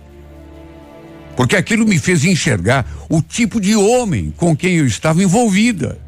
[1.36, 5.98] Porque aquilo me fez enxergar o tipo de homem com quem eu estava envolvida.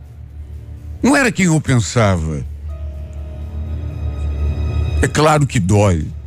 [1.03, 2.44] Não era quem eu pensava.
[5.01, 6.07] É claro que dói.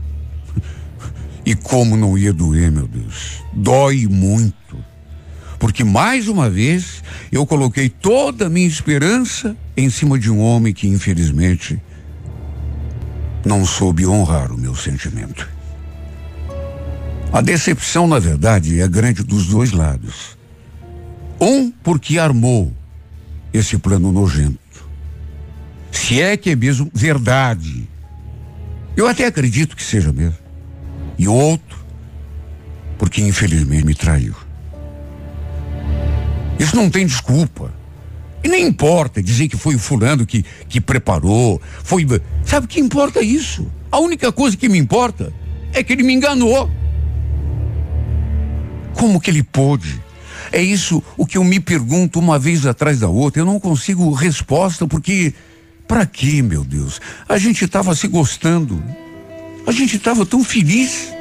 [1.43, 3.43] E como não ia doer, meu Deus?
[3.51, 4.60] Dói muito
[5.61, 10.73] porque mais uma vez eu coloquei toda a minha esperança em cima de um homem
[10.73, 11.79] que, infelizmente,
[13.45, 15.47] não soube honrar o meu sentimento.
[17.31, 20.35] A decepção, na verdade, é grande dos dois lados.
[21.39, 22.73] Um, porque armou
[23.53, 24.57] esse plano nojento.
[25.91, 27.87] Se é que é mesmo verdade.
[28.97, 30.39] Eu até acredito que seja mesmo.
[31.19, 31.85] E outro,
[32.97, 34.33] porque infelizmente me traiu.
[36.61, 37.73] Isso não tem desculpa.
[38.43, 42.05] E nem importa dizer que foi o fulano que, que preparou, foi.
[42.45, 43.67] Sabe que importa isso?
[43.91, 45.33] A única coisa que me importa
[45.73, 46.69] é que ele me enganou.
[48.93, 49.99] Como que ele pôde?
[50.51, 53.41] É isso o que eu me pergunto uma vez atrás da outra.
[53.41, 55.33] Eu não consigo resposta porque
[55.87, 57.01] para quê, meu Deus?
[57.27, 58.83] A gente estava se gostando.
[59.65, 61.11] A gente estava tão feliz.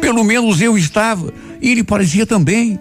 [0.00, 1.32] Pelo menos eu estava.
[1.60, 2.78] E ele parecia também.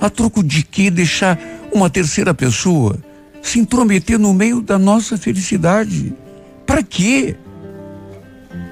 [0.00, 1.38] A troco de que deixar
[1.72, 2.98] uma terceira pessoa
[3.42, 6.12] se intrometer no meio da nossa felicidade?
[6.66, 7.36] Para quê?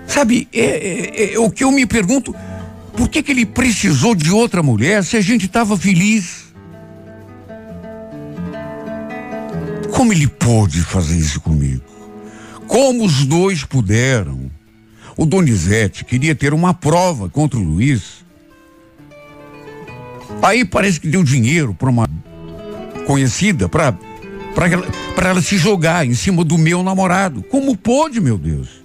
[0.07, 2.35] Sabe, é, é, é, o que eu me pergunto,
[2.97, 6.53] por que, que ele precisou de outra mulher se a gente estava feliz?
[9.93, 11.83] Como ele pôde fazer isso comigo?
[12.67, 14.51] Como os dois puderam?
[15.17, 18.22] O Donizete queria ter uma prova contra o Luiz.
[20.43, 22.09] Aí parece que deu dinheiro para uma
[23.07, 23.97] conhecida para
[25.15, 27.43] para ela se jogar em cima do meu namorado.
[27.45, 28.83] Como pôde, meu Deus?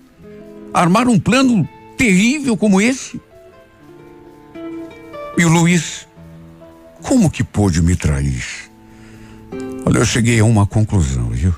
[0.73, 1.67] Armar um plano
[1.97, 3.19] terrível como esse?
[5.37, 6.07] E o Luiz,
[7.03, 8.43] como que pôde me trair?
[9.85, 11.53] Olha, eu cheguei a uma conclusão, viu?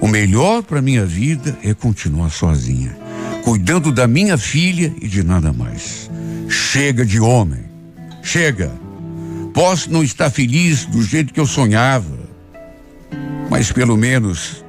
[0.00, 2.96] O melhor para minha vida é continuar sozinha,
[3.44, 6.10] cuidando da minha filha e de nada mais.
[6.48, 7.64] Chega de homem.
[8.22, 8.85] Chega.
[9.56, 12.14] Posso não estar feliz do jeito que eu sonhava,
[13.48, 14.62] mas pelo menos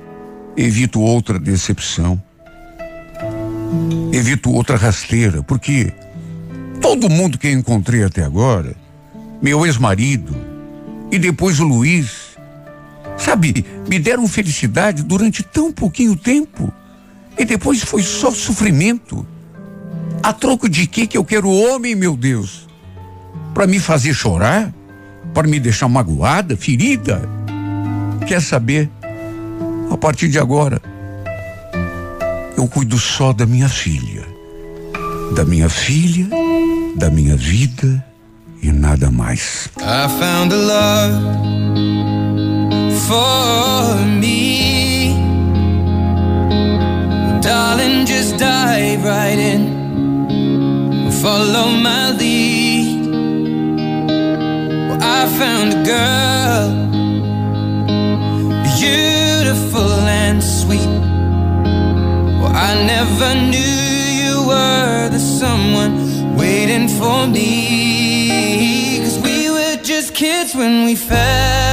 [0.55, 2.23] evito outra decepção.
[4.13, 5.91] Evito outra rasteira, porque
[6.79, 8.77] todo mundo que eu encontrei até agora,
[9.41, 10.33] meu ex-marido
[11.11, 12.37] e depois o Luiz,
[13.17, 16.71] sabe, me deram felicidade durante tão pouquinho tempo
[17.37, 19.27] e depois foi só sofrimento.
[20.23, 22.69] A troco de que que eu quero homem, meu Deus?
[23.53, 24.76] Para me fazer chorar?
[25.33, 27.21] Para me deixar magoada, ferida?
[28.27, 28.89] Quer saber?
[29.89, 30.81] A partir de agora,
[32.57, 34.25] eu cuido só da minha filha.
[35.35, 36.27] Da minha filha,
[36.95, 38.03] da minha vida
[38.61, 39.69] e nada mais.
[39.77, 41.37] I found a love
[43.07, 45.15] for me.
[47.41, 51.11] Darling, just dive right in.
[51.21, 52.46] Follow my lead.
[55.01, 56.69] I found a girl,
[58.77, 59.91] beautiful
[60.23, 60.93] and sweet.
[62.39, 63.75] Well, I never knew
[64.21, 68.99] you were the someone waiting for me.
[69.03, 71.66] Cause we were just kids when we fell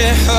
[0.00, 0.29] shit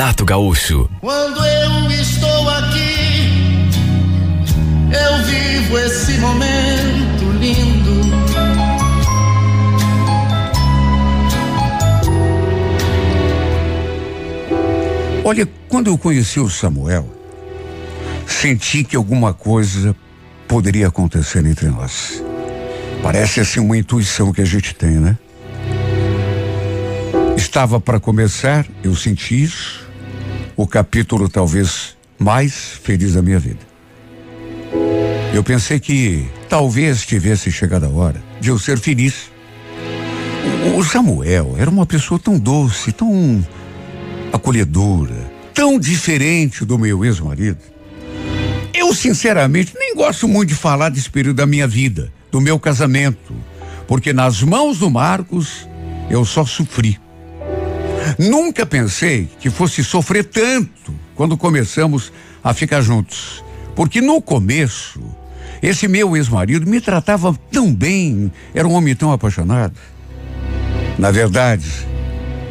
[0.00, 0.88] Renato Gaúcho.
[1.02, 3.68] Quando eu estou aqui,
[4.90, 8.00] eu vivo esse momento lindo.
[15.22, 17.06] Olha, quando eu conheci o Samuel,
[18.26, 19.94] senti que alguma coisa
[20.48, 22.24] poderia acontecer entre nós.
[23.02, 25.18] Parece assim uma intuição que a gente tem, né?
[27.36, 29.89] Estava para começar, eu senti isso,
[30.60, 33.60] o capítulo talvez mais feliz da minha vida.
[35.32, 39.30] Eu pensei que talvez tivesse chegado a hora de eu ser feliz.
[40.76, 43.42] O Samuel era uma pessoa tão doce, tão
[44.30, 47.60] acolhedora, tão diferente do meu ex-marido.
[48.74, 53.34] Eu, sinceramente, nem gosto muito de falar desse período da minha vida, do meu casamento,
[53.88, 55.66] porque nas mãos do Marcos
[56.10, 57.00] eu só sofri.
[58.18, 63.44] Nunca pensei que fosse sofrer tanto quando começamos a ficar juntos,
[63.74, 65.00] porque no começo,
[65.62, 69.78] esse meu ex-marido me tratava tão bem, era um homem tão apaixonado.
[70.98, 71.66] Na verdade,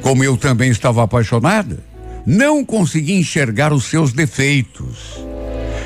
[0.02, 1.84] como eu também estava apaixonada,
[2.26, 5.19] não consegui enxergar os seus defeitos.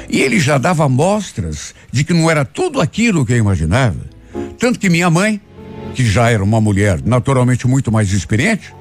[0.10, 4.00] E ele já dava mostras de que não era tudo aquilo que eu imaginava.
[4.60, 5.42] Tanto que minha mãe,
[5.94, 8.74] que já era uma mulher naturalmente muito mais experiente,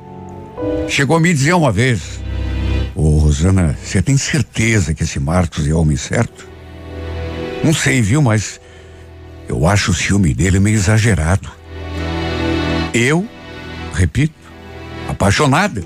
[0.88, 2.20] chegou a me dizer uma vez:
[2.94, 6.46] Ô oh, Rosana, você tem certeza que esse Marcos é homem certo?
[7.64, 8.60] Não sei, viu, mas
[9.48, 11.50] eu acho o ciúme dele meio exagerado.
[12.92, 13.26] Eu,
[13.94, 14.34] repito,
[15.08, 15.82] apaixonada,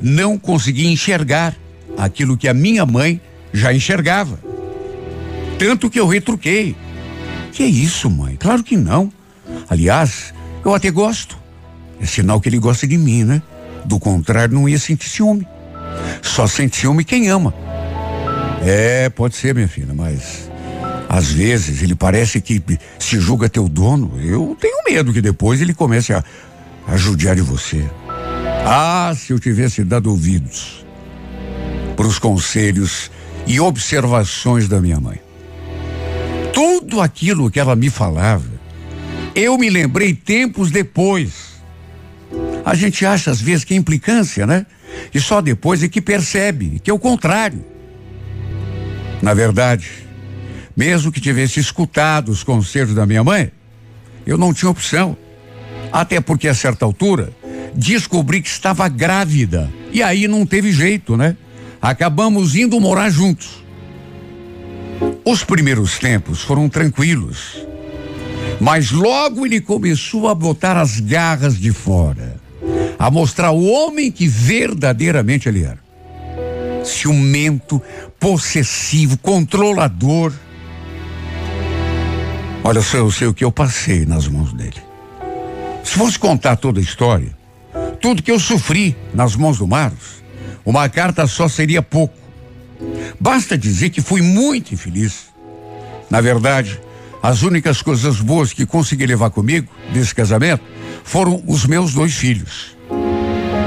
[0.00, 1.54] não consegui enxergar
[1.96, 3.20] aquilo que a minha mãe
[3.52, 4.38] já enxergava.
[5.58, 6.76] Tanto que eu retruquei.
[7.52, 8.36] Que é isso, mãe?
[8.36, 9.12] Claro que não.
[9.68, 10.34] Aliás,
[10.64, 11.38] eu até gosto.
[12.00, 13.40] É sinal que ele gosta de mim, né?
[13.84, 15.46] Do contrário, não ia sentir ciúme.
[16.22, 17.54] Só sente ciúme quem ama.
[18.64, 20.50] É, pode ser, minha filha, mas
[21.08, 22.62] às vezes ele parece que
[22.98, 24.18] se julga teu dono.
[24.22, 26.24] Eu tenho medo que depois ele comece a,
[26.88, 27.84] a judiar de você.
[28.66, 30.84] Ah, se eu tivesse dado ouvidos
[31.94, 33.10] para os conselhos
[33.46, 35.20] e observações da minha mãe.
[36.52, 38.48] Tudo aquilo que ela me falava,
[39.34, 41.53] eu me lembrei tempos depois.
[42.64, 44.66] A gente acha às vezes que é implicância, né?
[45.12, 47.64] E só depois é que percebe que é o contrário.
[49.20, 49.90] Na verdade,
[50.76, 53.52] mesmo que tivesse escutado os conselhos da minha mãe,
[54.26, 55.16] eu não tinha opção.
[55.92, 57.32] Até porque a certa altura
[57.74, 59.70] descobri que estava grávida.
[59.92, 61.36] E aí não teve jeito, né?
[61.80, 63.62] Acabamos indo morar juntos.
[65.24, 67.64] Os primeiros tempos foram tranquilos.
[68.60, 72.40] Mas logo ele começou a botar as garras de fora,
[72.98, 75.78] a mostrar o homem que verdadeiramente ele era.
[76.84, 77.80] Ciumento,
[78.18, 80.32] possessivo, controlador.
[82.62, 84.82] Olha só, eu sei o que eu passei nas mãos dele.
[85.82, 87.36] Se fosse contar toda a história,
[88.00, 90.22] tudo que eu sofri nas mãos do Marcos,
[90.64, 92.16] uma carta só seria pouco.
[93.20, 95.26] Basta dizer que fui muito infeliz.
[96.10, 96.80] Na verdade,
[97.22, 100.62] as únicas coisas boas que consegui levar comigo desse casamento
[101.02, 102.73] foram os meus dois filhos.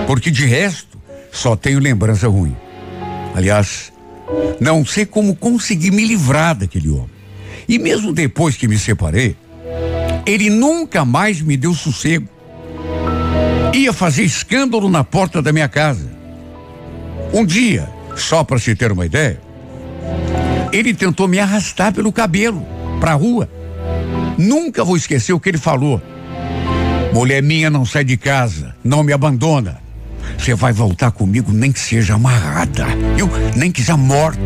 [0.08, 0.98] Porque de resto,
[1.32, 2.56] só tenho lembrança ruim.
[3.36, 3.94] Aliás,
[4.60, 7.12] não sei como consegui me livrar daquele homem.
[7.70, 9.36] E mesmo depois que me separei,
[10.26, 12.28] ele nunca mais me deu sossego
[13.74, 16.10] ia fazer escândalo na porta da minha casa.
[17.34, 19.40] Um dia, só para se ter uma ideia,
[20.72, 22.66] ele tentou me arrastar pelo cabelo
[23.00, 23.50] para a rua.
[24.38, 26.02] Nunca vou esquecer o que ele falou.
[27.14, 29.80] Mulher minha não sai de casa, não me abandona.
[30.38, 32.86] Você vai voltar comigo nem que seja amarrada,
[33.18, 34.42] eu nem que seja morta.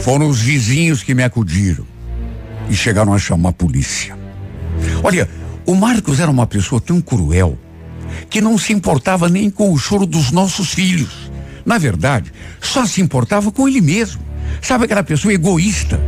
[0.00, 1.86] Foram os vizinhos que me acudiram
[2.68, 4.16] e chegaram a chamar a polícia.
[5.02, 5.28] Olha,
[5.66, 7.58] o Marcos era uma pessoa tão cruel
[8.28, 11.30] que não se importava nem com o choro dos nossos filhos.
[11.64, 14.22] Na verdade, só se importava com ele mesmo.
[14.60, 16.00] Sabe aquela pessoa egoísta?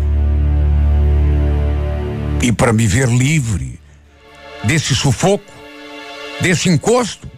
[2.43, 3.81] E para me ver livre
[4.65, 5.53] desse sufoco,
[6.41, 7.29] desse encosto,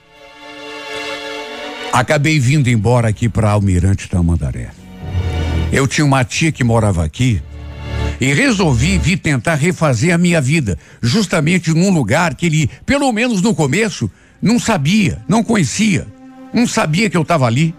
[1.92, 4.70] acabei vindo embora aqui para Almirante Tamandaré.
[5.72, 7.42] Eu tinha uma tia que morava aqui
[8.20, 13.42] e resolvi vir tentar refazer a minha vida, justamente num lugar que ele, pelo menos
[13.42, 14.10] no começo,
[14.40, 16.06] não sabia, não conhecia,
[16.52, 17.74] não sabia que eu estava ali.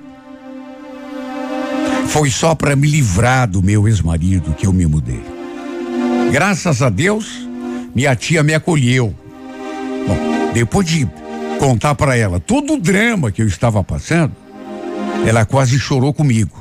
[2.07, 5.21] Foi só para me livrar do meu ex-marido que eu me mudei.
[6.31, 7.47] Graças a Deus,
[7.93, 9.13] minha tia me acolheu.
[10.07, 11.07] Bom, depois de
[11.59, 14.31] contar para ela todo o drama que eu estava passando,
[15.27, 16.57] ela quase chorou comigo.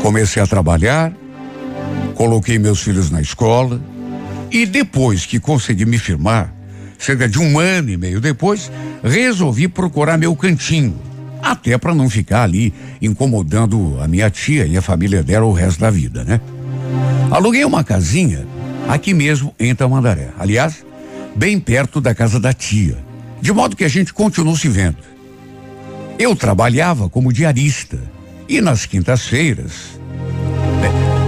[0.00, 1.12] Comecei a trabalhar,
[2.14, 3.82] coloquei meus filhos na escola
[4.50, 6.54] e depois que consegui me firmar,
[6.96, 8.70] cerca de um ano e meio depois,
[9.02, 10.94] resolvi procurar meu cantinho,
[11.42, 15.80] até para não ficar ali incomodando a minha tia e a família dela o resto
[15.80, 16.40] da vida, né?
[17.30, 18.46] Aluguei uma casinha
[18.88, 20.28] aqui mesmo em Tamandaré.
[20.38, 20.84] Aliás,
[21.34, 22.96] bem perto da casa da tia.
[23.40, 24.98] De modo que a gente continuou se vendo.
[26.18, 27.98] Eu trabalhava como diarista
[28.48, 29.98] e nas quintas-feiras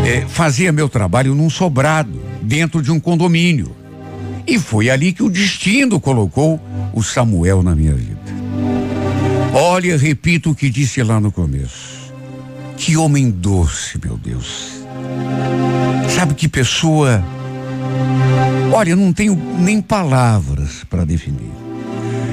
[0.04, 3.74] é, é, fazia meu trabalho num sobrado, dentro de um condomínio.
[4.46, 6.60] E foi ali que o destino colocou
[6.92, 8.20] o Samuel na minha vida.
[9.52, 12.12] Olha, repito o que disse lá no começo.
[12.76, 14.82] Que homem doce, meu Deus.
[16.14, 17.24] Sabe que pessoa.
[18.72, 21.52] Olha, não tenho nem palavras para definir.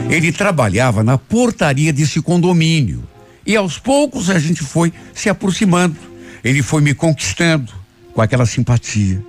[0.10, 3.04] Ele trabalhava na portaria desse condomínio.
[3.46, 5.96] E aos poucos a gente foi se aproximando.
[6.44, 7.72] Ele foi me conquistando
[8.14, 9.24] com aquela simpatia.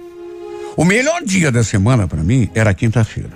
[0.77, 3.31] O melhor dia da semana para mim era quinta-feira,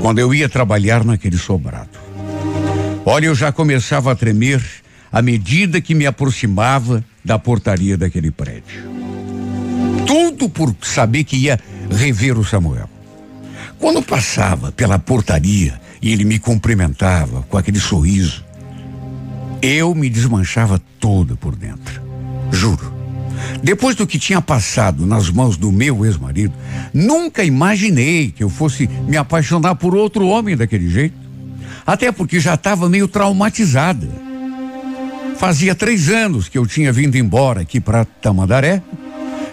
[0.00, 1.98] quando eu ia trabalhar naquele sobrado.
[3.04, 4.62] Olha, eu já começava a tremer
[5.10, 8.90] à medida que me aproximava da portaria daquele prédio.
[10.06, 11.58] Tudo por saber que ia
[11.90, 12.88] rever o Samuel.
[13.78, 18.44] Quando passava pela portaria e ele me cumprimentava com aquele sorriso,
[19.60, 22.02] eu me desmanchava toda por dentro.
[22.50, 22.92] Juro.
[23.62, 26.54] Depois do que tinha passado nas mãos do meu ex-marido,
[26.92, 31.16] nunca imaginei que eu fosse me apaixonar por outro homem daquele jeito.
[31.86, 34.08] Até porque já estava meio traumatizada.
[35.36, 38.82] Fazia três anos que eu tinha vindo embora aqui para Tamandaré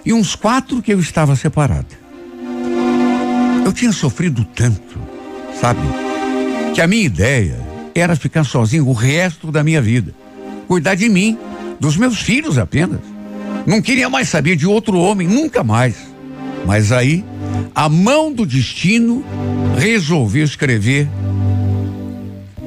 [0.06, 1.99] e uns quatro que eu estava separada.
[3.66, 5.00] Eu tinha sofrido tanto,
[5.60, 5.82] sabe?
[6.74, 7.60] Que a minha ideia
[7.94, 10.14] era ficar sozinho o resto da minha vida.
[10.68, 11.38] Cuidar de mim,
[11.80, 13.00] dos meus filhos apenas.
[13.66, 15.96] Não queria mais saber de outro homem, nunca mais.
[16.66, 17.24] Mas aí,
[17.74, 19.24] a mão do destino
[19.78, 21.08] resolveu escrever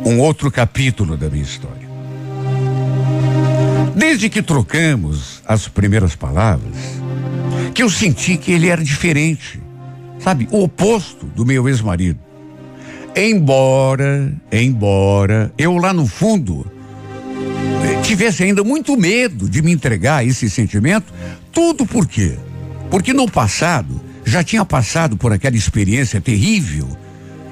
[0.04, 1.88] um outro capítulo da minha história.
[3.94, 6.74] Desde que trocamos as primeiras palavras,
[7.74, 9.61] que eu senti que ele era diferente,
[10.22, 12.18] sabe, o oposto do meu ex-marido.
[13.14, 16.66] Embora, embora eu lá no fundo
[18.02, 21.12] tivesse ainda muito medo de me entregar a esse sentimento,
[21.52, 22.36] tudo por quê?
[22.90, 26.88] Porque no passado já tinha passado por aquela experiência terrível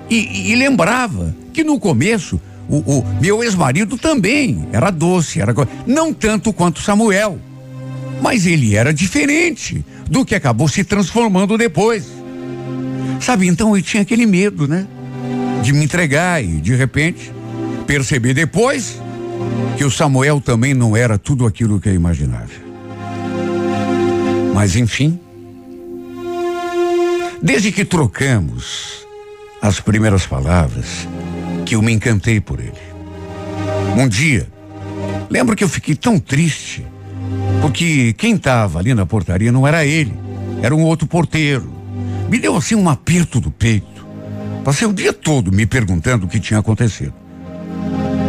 [0.09, 5.55] e, e lembrava que no começo o, o meu ex-marido também era doce, era
[5.87, 7.39] não tanto quanto Samuel,
[8.23, 12.20] mas ele era diferente do que acabou se transformando depois.
[13.21, 14.87] Sabe, então eu tinha aquele medo, né?
[15.63, 17.33] De me entregar e de repente
[17.87, 19.01] perceber depois
[19.77, 22.51] que o Samuel também não era tudo aquilo que eu imaginava.
[24.55, 25.19] Mas enfim,
[27.43, 29.07] desde que trocamos
[29.61, 31.07] as primeiras palavras,
[31.67, 32.73] que eu me encantei por ele.
[33.97, 34.49] Um dia,
[35.29, 36.87] lembro que eu fiquei tão triste,
[37.61, 40.15] porque quem estava ali na portaria não era ele,
[40.63, 41.80] era um outro porteiro.
[42.31, 44.07] Me deu assim um aperto do peito.
[44.65, 47.13] Passei o dia todo me perguntando o que tinha acontecido.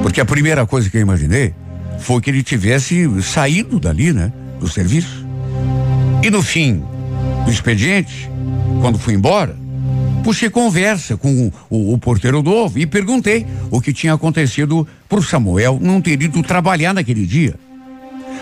[0.02, 1.54] Porque a primeira coisa que eu imaginei
[2.00, 4.34] foi que ele tivesse saído dali, né?
[4.60, 5.24] Do serviço.
[6.24, 6.84] E no fim
[7.46, 8.28] do expediente,
[8.82, 9.56] quando fui embora,
[10.24, 15.80] puxei conversa com o, o, porteiro novo e perguntei o que tinha acontecido pro Samuel
[15.80, 17.56] não ter ido trabalhar naquele dia.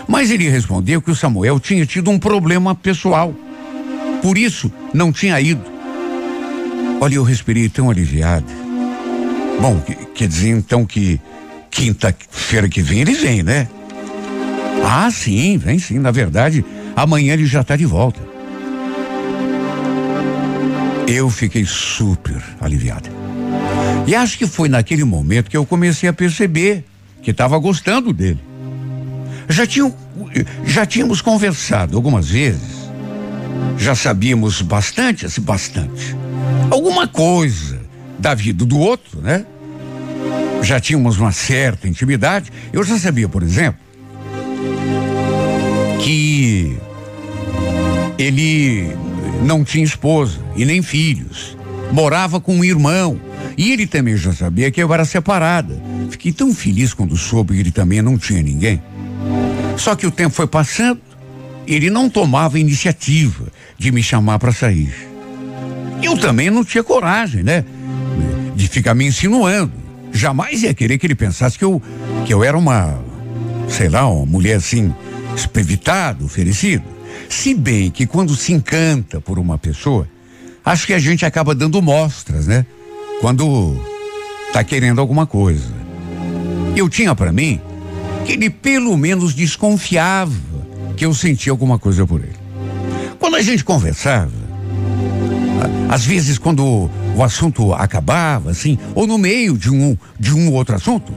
[0.08, 3.34] Mas ele respondeu que o Samuel tinha tido um problema pessoal.
[4.22, 5.62] Por isso, não tinha ido.
[7.00, 8.46] Olha, eu respirei tão aliviado.
[9.60, 9.80] Bom,
[10.14, 11.20] quer dizer então que
[11.70, 13.68] quinta-feira que vem ele vem, né?
[14.84, 15.98] Ah, sim, vem sim.
[15.98, 16.64] Na verdade,
[16.94, 18.20] amanhã ele já está de volta.
[21.06, 23.10] Eu fiquei super aliviada.
[24.06, 26.84] E acho que foi naquele momento que eu comecei a perceber
[27.22, 28.40] que estava gostando dele.
[29.48, 29.64] Já,
[30.64, 32.89] já tínhamos conversado algumas vezes.
[33.80, 36.14] Já sabíamos bastante, assim, bastante.
[36.70, 37.80] Alguma coisa
[38.18, 39.44] da vida do outro, né?
[40.62, 43.80] já tínhamos uma certa intimidade, eu já sabia, por exemplo,
[46.00, 46.76] que
[48.18, 48.94] ele
[49.42, 51.56] não tinha esposa e nem filhos,
[51.92, 53.18] morava com um irmão.
[53.56, 55.82] E ele também já sabia que eu era separada.
[56.08, 58.80] Fiquei tão feliz quando soube que ele também não tinha ninguém.
[59.76, 61.00] Só que o tempo foi passando,
[61.74, 63.46] ele não tomava iniciativa
[63.78, 64.92] de me chamar para sair.
[66.02, 67.64] Eu também não tinha coragem, né?
[68.56, 69.72] De ficar me insinuando.
[70.12, 71.80] Jamais ia querer que ele pensasse que eu,
[72.26, 72.98] que eu era uma,
[73.68, 74.92] sei lá, uma mulher assim,
[75.36, 76.84] espevitada, oferecida.
[77.28, 80.08] Se bem que quando se encanta por uma pessoa,
[80.64, 82.66] acho que a gente acaba dando mostras, né?
[83.20, 83.80] Quando
[84.52, 85.72] tá querendo alguma coisa.
[86.74, 87.60] Eu tinha para mim
[88.26, 90.49] que ele pelo menos desconfiava
[91.00, 92.36] que eu sentia alguma coisa por ele.
[93.18, 94.30] Quando a gente conversava,
[95.88, 100.76] às vezes quando o assunto acabava, assim, ou no meio de um de um outro
[100.76, 101.10] assunto,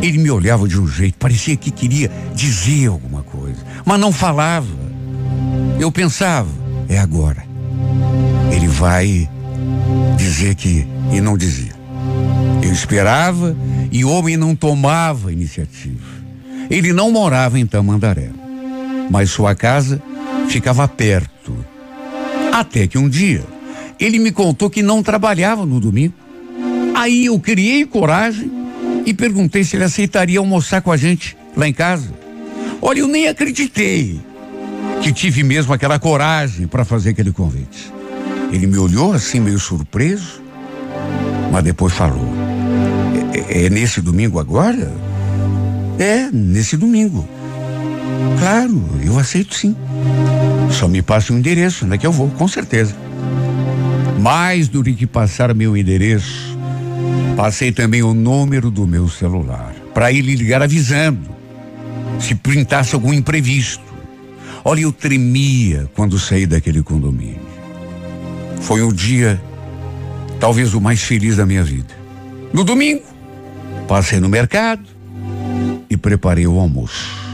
[0.00, 4.68] ele me olhava de um jeito, parecia que queria dizer alguma coisa, mas não falava.
[5.80, 6.48] Eu pensava,
[6.88, 7.44] é agora.
[8.52, 9.28] Ele vai
[10.16, 11.74] dizer que e não dizia.
[12.62, 13.56] Eu esperava
[13.90, 16.06] e o homem não tomava iniciativa.
[16.70, 18.30] Ele não morava em Tamandaré,
[19.10, 20.02] mas sua casa
[20.48, 21.56] ficava perto.
[22.52, 23.44] Até que um dia
[23.98, 26.14] ele me contou que não trabalhava no domingo.
[26.94, 28.50] Aí eu criei coragem
[29.04, 32.12] e perguntei se ele aceitaria almoçar com a gente lá em casa.
[32.80, 34.20] Olha, eu nem acreditei
[35.02, 37.92] que tive mesmo aquela coragem para fazer aquele convite.
[38.52, 40.42] Ele me olhou assim meio surpreso,
[41.52, 42.32] mas depois falou:
[43.32, 44.92] é, é, é nesse domingo agora?
[45.98, 47.28] É, nesse domingo.
[48.38, 49.76] Claro, eu aceito sim.
[50.70, 52.94] Só me passe o um endereço, onde é que eu vou, com certeza.
[54.20, 56.56] Mais do que passar meu endereço,
[57.36, 61.38] passei também o número do meu celular, para ele ligar avisando
[62.20, 63.82] se printasse algum imprevisto.
[64.64, 67.40] Olha, eu tremia quando saí daquele condomínio.
[68.60, 69.40] Foi um dia,
[70.40, 71.94] talvez o mais feliz da minha vida.
[72.52, 73.04] No domingo,
[73.86, 74.82] passei no mercado
[75.88, 77.27] e preparei o almoço.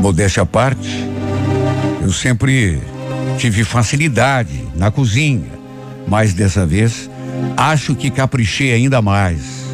[0.00, 0.88] Modéstia à parte,
[2.02, 2.78] eu sempre
[3.38, 5.50] tive facilidade na cozinha,
[6.06, 7.10] mas dessa vez
[7.56, 9.66] acho que caprichei ainda mais.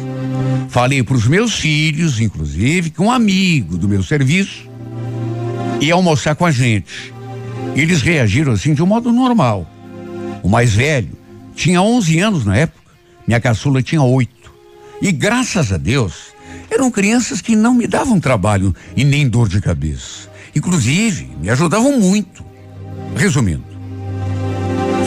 [0.69, 4.67] Falei para os meus filhos, inclusive, que um amigo do meu serviço
[5.79, 7.13] ia almoçar com a gente.
[7.75, 9.69] Eles reagiram assim de um modo normal.
[10.41, 11.11] O mais velho
[11.55, 12.91] tinha 11 anos na época,
[13.27, 14.51] minha caçula tinha oito.
[15.01, 16.32] E graças a Deus,
[16.73, 20.29] eram crianças que não me davam trabalho e nem dor de cabeça.
[20.55, 22.43] Inclusive, me ajudavam muito.
[23.15, 23.63] Resumindo,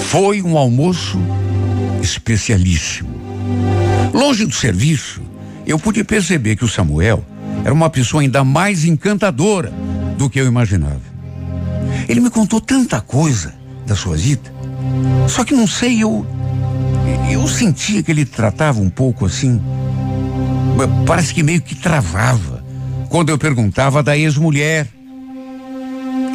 [0.09, 1.19] foi um almoço
[2.03, 3.09] especialíssimo.
[4.13, 5.21] Longe do serviço,
[5.67, 7.25] eu pude perceber que o Samuel
[7.65, 9.73] era uma pessoa ainda mais encantadora
[10.17, 11.01] do que eu imaginava.
[12.09, 13.55] Ele me contou tanta coisa
[13.85, 14.53] da sua vida,
[15.29, 16.25] só que não sei, eu.
[17.31, 19.61] Eu sentia que ele tratava um pouco assim.
[21.07, 22.65] Parece que meio que travava
[23.09, 24.87] quando eu perguntava da ex-mulher.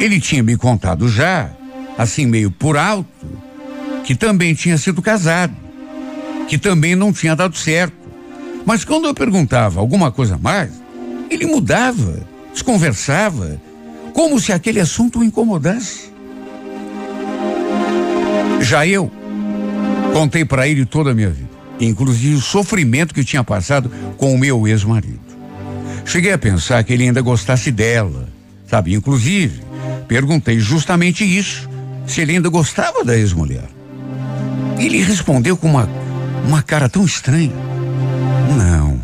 [0.00, 1.50] Ele tinha me contado já,
[1.96, 3.26] assim meio por alto,
[4.04, 5.54] que também tinha sido casado,
[6.48, 7.94] que também não tinha dado certo.
[8.66, 10.72] Mas quando eu perguntava alguma coisa mais,
[11.30, 13.60] ele mudava, desconversava,
[14.12, 16.12] como se aquele assunto o incomodasse.
[18.60, 19.10] Já eu
[20.12, 21.50] contei para ele toda a minha vida,
[21.80, 25.20] inclusive o sofrimento que tinha passado com o meu ex-marido.
[26.04, 28.28] Cheguei a pensar que ele ainda gostasse dela,
[28.66, 28.94] sabe?
[28.94, 29.62] Inclusive,
[30.08, 31.68] perguntei justamente isso,
[32.06, 33.68] se ele ainda gostava da ex-mulher.
[34.78, 35.88] Ele respondeu com uma,
[36.46, 37.52] uma cara tão estranha.
[38.56, 39.00] Não.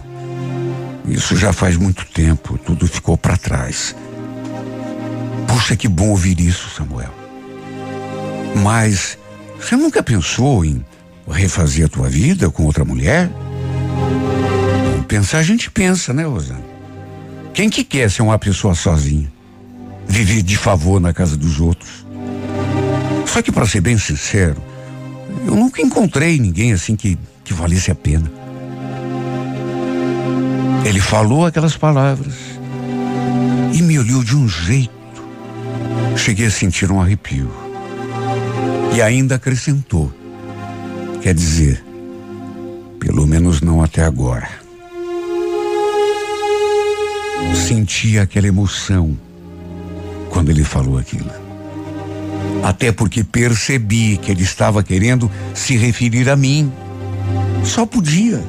[1.07, 3.95] Isso já faz muito tempo, tudo ficou para trás.
[5.47, 7.14] Puxa, que bom ouvir isso, Samuel.
[8.57, 9.16] Mas
[9.59, 10.85] você nunca pensou em
[11.31, 13.31] refazer a tua vida com outra mulher?
[15.07, 16.61] Pensar a gente pensa, né, Rosana?
[17.55, 19.31] Quem que quer ser uma pessoa sozinha?
[20.07, 22.07] Viver de favor na casa dos outros?
[23.26, 24.62] Só que para ser bem sincero,
[25.47, 28.31] eu nunca encontrei ninguém assim que, que valesse a pena.
[30.85, 32.35] Ele falou aquelas palavras
[33.74, 34.91] e me olhou de um jeito.
[36.16, 37.51] Cheguei a sentir um arrepio.
[38.95, 40.12] E ainda acrescentou:
[41.23, 41.85] quer dizer,
[42.99, 44.49] pelo menos não até agora.
[47.55, 49.16] Senti aquela emoção
[50.31, 51.31] quando ele falou aquilo.
[52.62, 56.73] Até porque percebi que ele estava querendo se referir a mim.
[57.64, 58.43] Só podia.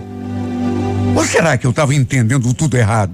[1.15, 3.13] Ou será que eu estava entendendo tudo errado?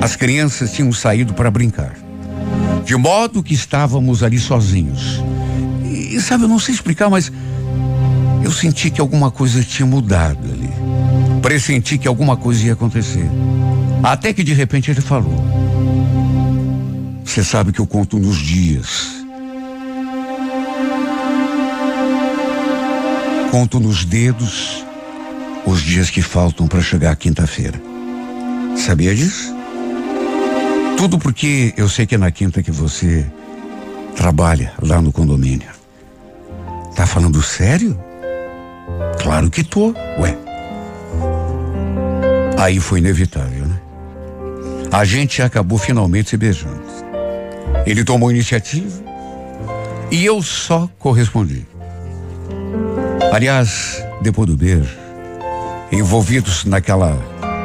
[0.00, 1.96] As crianças tinham saído para brincar.
[2.84, 5.22] De modo que estávamos ali sozinhos.
[6.12, 7.32] E sabe, eu não sei explicar, mas
[8.44, 10.70] eu senti que alguma coisa tinha mudado ali.
[11.40, 13.28] Pressenti que alguma coisa ia acontecer.
[14.02, 15.42] Até que de repente ele falou:
[17.24, 19.22] Você sabe que eu conto nos dias.
[23.50, 24.84] Conto nos dedos
[25.64, 27.80] os dias que faltam para chegar à quinta-feira.
[28.76, 29.54] Sabia disso?
[30.98, 33.26] Tudo porque eu sei que é na quinta que você
[34.14, 35.71] trabalha lá no condomínio.
[37.02, 37.98] Tá falando sério?
[39.20, 40.38] Claro que tô, ué.
[42.56, 43.76] Aí foi inevitável, né?
[44.92, 46.80] A gente acabou finalmente se beijando.
[47.84, 49.02] Ele tomou iniciativa
[50.12, 51.66] e eu só correspondi.
[53.32, 54.96] Aliás, depois do beijo,
[55.90, 57.18] envolvidos naquela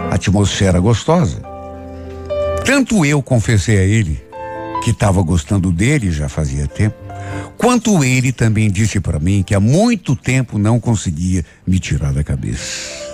[0.09, 1.43] atmosfera gostosa,
[2.65, 4.19] tanto eu confessei a ele
[4.83, 6.95] que estava gostando dele já fazia tempo,
[7.57, 12.23] quanto ele também disse para mim que há muito tempo não conseguia me tirar da
[12.23, 13.07] cabeça.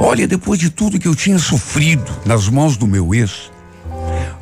[0.00, 3.50] Olha, depois de tudo que eu tinha sofrido nas mãos do meu ex,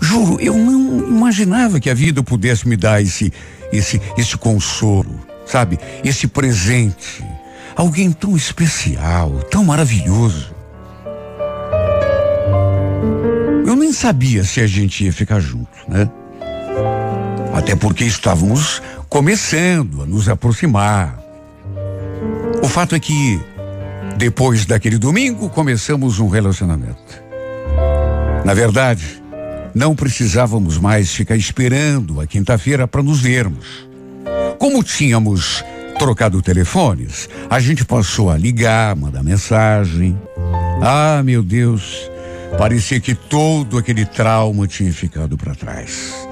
[0.00, 3.32] juro, eu não imaginava que a vida pudesse me dar esse
[3.72, 5.78] esse esse consolo, sabe?
[6.04, 7.24] Esse presente.
[7.74, 10.54] Alguém tão especial, tão maravilhoso.
[13.66, 16.08] Eu nem sabia se a gente ia ficar junto, né?
[17.56, 21.18] Até porque estávamos começando a nos aproximar.
[22.62, 23.40] O fato é que,
[24.18, 27.18] depois daquele domingo, começamos um relacionamento.
[28.44, 29.22] Na verdade,
[29.74, 33.88] não precisávamos mais ficar esperando a quinta-feira para nos vermos.
[34.58, 35.64] Como tínhamos
[35.98, 40.20] trocado telefones, a gente passou a ligar, mandar mensagem.
[40.82, 42.10] Ah, meu Deus,
[42.58, 46.25] parecia que todo aquele trauma tinha ficado para trás.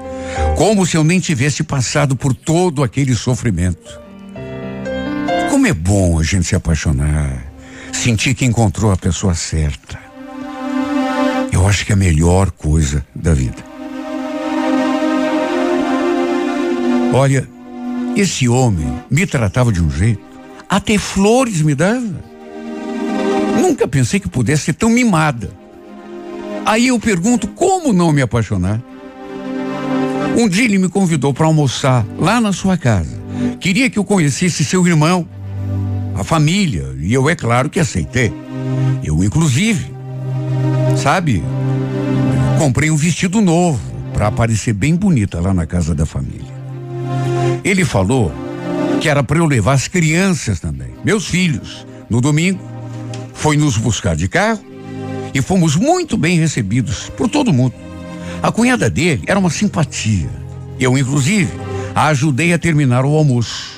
[0.57, 3.99] Como se eu nem tivesse passado por todo aquele sofrimento.
[5.49, 7.45] Como é bom a gente se apaixonar,
[7.91, 9.99] sentir que encontrou a pessoa certa.
[11.51, 13.63] Eu acho que é a melhor coisa da vida.
[17.13, 17.47] Olha,
[18.15, 20.21] esse homem me tratava de um jeito,
[20.69, 22.23] até flores me dava.
[23.61, 25.51] Nunca pensei que pudesse ser tão mimada.
[26.65, 28.81] Aí eu pergunto como não me apaixonar?
[30.37, 33.17] Um dia ele me convidou para almoçar lá na sua casa.
[33.59, 35.25] Queria que eu conhecesse seu irmão,
[36.13, 38.33] a família, e eu, é claro, que aceitei.
[39.01, 39.85] Eu, inclusive,
[40.97, 41.41] sabe,
[42.59, 43.79] comprei um vestido novo
[44.13, 46.53] para aparecer bem bonita lá na casa da família.
[47.63, 48.31] Ele falou
[48.99, 51.87] que era para eu levar as crianças também, meus filhos.
[52.09, 52.59] No domingo,
[53.33, 54.63] foi nos buscar de carro
[55.33, 57.84] e fomos muito bem recebidos por todo mundo.
[58.41, 60.29] A cunhada dele era uma simpatia.
[60.79, 61.51] Eu, inclusive,
[61.93, 63.75] a ajudei a terminar o almoço.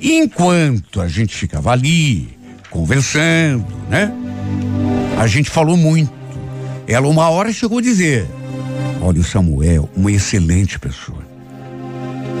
[0.00, 2.28] Enquanto a gente ficava ali,
[2.70, 4.12] conversando, né?
[5.18, 6.12] A gente falou muito.
[6.86, 8.26] Ela, uma hora, chegou a dizer:
[9.00, 11.26] Olha, o Samuel, uma excelente pessoa.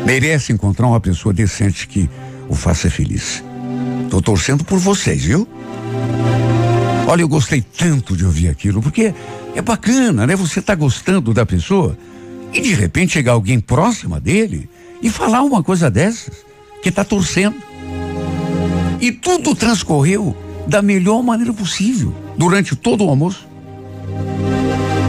[0.06, 2.08] Merece encontrar uma pessoa decente que
[2.48, 3.42] o faça feliz.
[4.08, 5.46] Tô torcendo por vocês, viu?
[7.06, 9.14] Olha, eu gostei tanto de ouvir aquilo, porque
[9.54, 10.36] é bacana, né?
[10.36, 11.96] Você tá gostando da pessoa
[12.52, 14.68] e de repente chegar alguém próxima dele
[15.02, 16.44] e falar uma coisa dessas,
[16.82, 17.56] que tá torcendo.
[19.00, 20.36] E tudo transcorreu
[20.66, 23.46] da melhor maneira possível durante todo o almoço.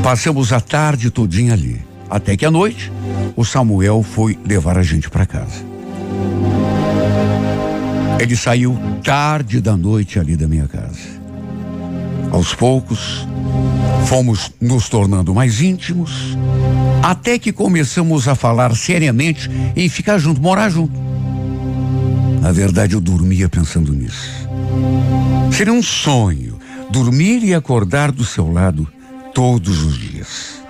[0.03, 2.91] Passamos a tarde todinha ali, até que à noite
[3.35, 5.67] o Samuel foi levar a gente para casa.
[8.19, 11.19] Ele saiu tarde da noite ali da minha casa.
[12.31, 13.27] Aos poucos,
[14.05, 16.37] Fomos nos tornando mais íntimos,
[17.03, 20.93] até que começamos a falar seriamente em ficar junto, morar junto.
[22.41, 24.47] Na verdade, eu dormia pensando nisso.
[25.51, 26.57] Seria um sonho
[26.89, 28.87] dormir e acordar do seu lado
[29.33, 30.61] todos os dias.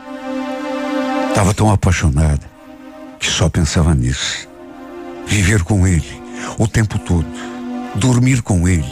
[1.29, 2.41] Estava tão apaixonada
[3.19, 4.47] que só pensava nisso.
[5.25, 6.21] Viver com ele
[6.57, 7.27] o tempo todo,
[7.95, 8.91] dormir com ele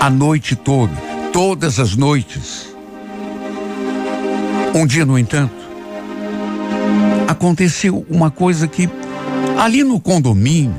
[0.00, 0.94] a noite toda,
[1.32, 2.71] todas as noites.
[4.74, 5.54] Um dia, no entanto,
[7.28, 8.88] aconteceu uma coisa que
[9.58, 10.74] ali no condomínio,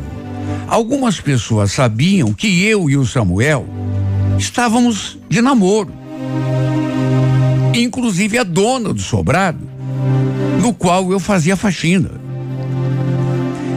[0.68, 3.68] algumas pessoas sabiam que eu e o Samuel
[4.38, 5.94] estávamos de namoro.
[7.74, 9.60] Inclusive a dona do sobrado,
[10.60, 12.12] no qual eu fazia faxina.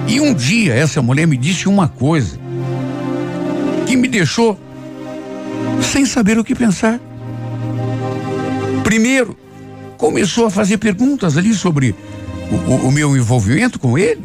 [0.08, 2.38] E um dia essa mulher me disse uma coisa
[3.86, 4.58] que me deixou
[5.82, 7.00] sem saber o que pensar.
[8.82, 9.36] Primeiro,
[9.96, 11.94] começou a fazer perguntas ali sobre
[12.50, 14.22] o, o, o meu envolvimento com ele,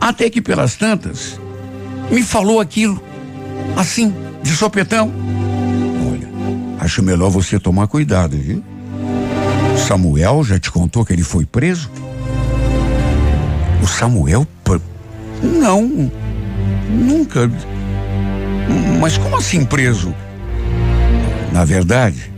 [0.00, 1.38] até que pelas tantas
[2.10, 3.02] me falou aquilo,
[3.76, 5.12] assim, de sopetão.
[6.10, 6.28] Olha,
[6.80, 8.62] acho melhor você tomar cuidado, viu?
[9.76, 11.90] Samuel já te contou que ele foi preso?
[13.82, 14.46] O Samuel?
[15.42, 16.10] Não,
[16.88, 17.50] nunca.
[19.00, 20.14] Mas como assim preso?
[21.52, 22.32] Na verdade,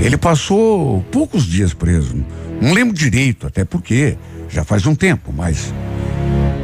[0.00, 2.14] ele passou poucos dias preso.
[2.60, 4.16] Não lembro direito, até porque
[4.48, 5.72] já faz um tempo, mas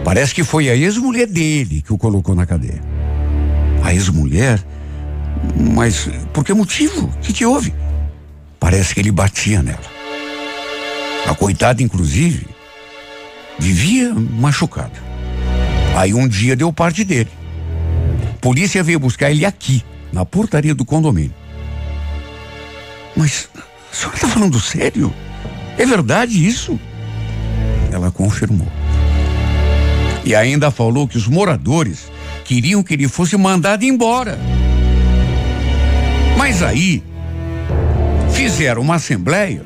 [0.04, 2.80] parece que foi a ex-mulher dele que o colocou na cadeia.
[3.82, 4.62] A ex-mulher?
[5.74, 7.06] Mas por que motivo?
[7.06, 7.74] O que, que houve?
[8.60, 9.80] Parece que ele batia nela.
[11.26, 12.46] A coitada, inclusive,
[13.58, 14.92] vivia machucada.
[15.96, 17.30] Aí um dia deu parte dele.
[18.40, 21.41] Polícia veio buscar ele aqui, na portaria do condomínio.
[23.16, 25.12] Mas a senhora está falando sério?
[25.76, 26.78] É verdade isso?
[27.90, 28.68] Ela confirmou.
[30.24, 32.10] E ainda falou que os moradores
[32.44, 34.38] queriam que ele fosse mandado embora.
[36.36, 37.02] Mas aí
[38.32, 39.64] fizeram uma assembleia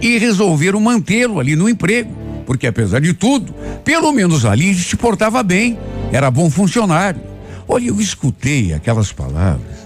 [0.00, 2.12] e resolveram mantê-lo ali no emprego,
[2.46, 5.78] porque apesar de tudo, pelo menos ali ele se portava bem,
[6.12, 7.20] era bom funcionário.
[7.66, 9.82] Olha, eu escutei aquelas palavras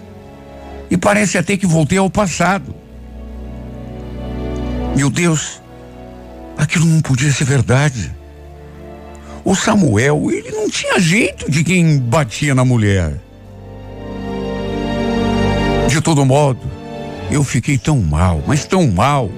[0.90, 2.74] e parece até que voltei ao passado.
[4.96, 5.60] Meu Deus,
[6.56, 8.10] aquilo não podia ser verdade.
[9.44, 13.20] O Samuel, ele não tinha jeito de quem batia na mulher.
[15.86, 16.62] De todo modo,
[17.30, 19.30] eu fiquei tão mal, mas tão mal,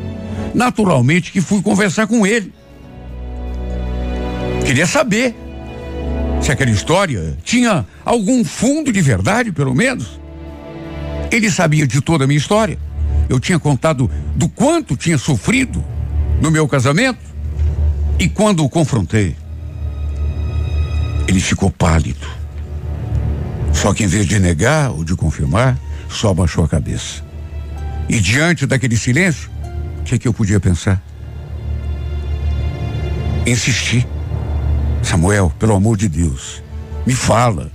[0.55, 2.53] naturalmente que fui conversar com ele.
[4.65, 5.35] Queria saber
[6.41, 10.21] se aquela história tinha algum fundo de verdade, pelo menos.
[11.33, 12.79] Ele sabia de toda a minha história.
[13.29, 15.85] Eu tinha contado do quanto tinha sofrido
[16.41, 17.21] no meu casamento.
[18.19, 19.37] E quando o confrontei,
[21.29, 22.27] ele ficou pálido.
[23.73, 27.23] Só que em vez de negar ou de confirmar, só baixou a cabeça.
[28.09, 29.51] E diante daquele silêncio,
[30.01, 31.03] o que, é que eu podia pensar?
[33.47, 34.07] Insisti.
[35.03, 36.63] Samuel, pelo amor de Deus,
[37.07, 37.71] me fala.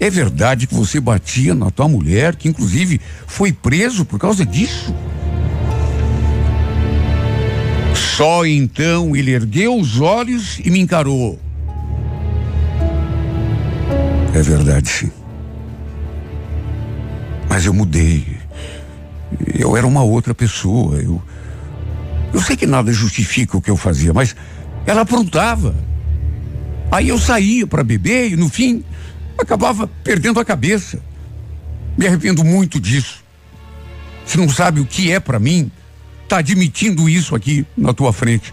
[0.00, 4.94] É verdade que você batia na tua mulher, que inclusive foi preso por causa disso?
[7.94, 11.38] Só então ele ergueu os olhos e me encarou.
[14.34, 15.10] É verdade, sim.
[17.48, 18.36] Mas eu mudei.
[19.56, 20.96] Eu era uma outra pessoa.
[20.96, 21.22] Eu,
[22.32, 24.34] eu sei que nada justifica o que eu fazia, mas
[24.86, 25.74] ela aprontava.
[26.90, 28.84] Aí eu saía para beber e no fim
[29.38, 31.02] acabava perdendo a cabeça.
[31.96, 33.22] Me arrependo muito disso.
[34.26, 35.70] Se não sabe o que é para mim,
[36.28, 38.52] tá admitindo isso aqui na tua frente.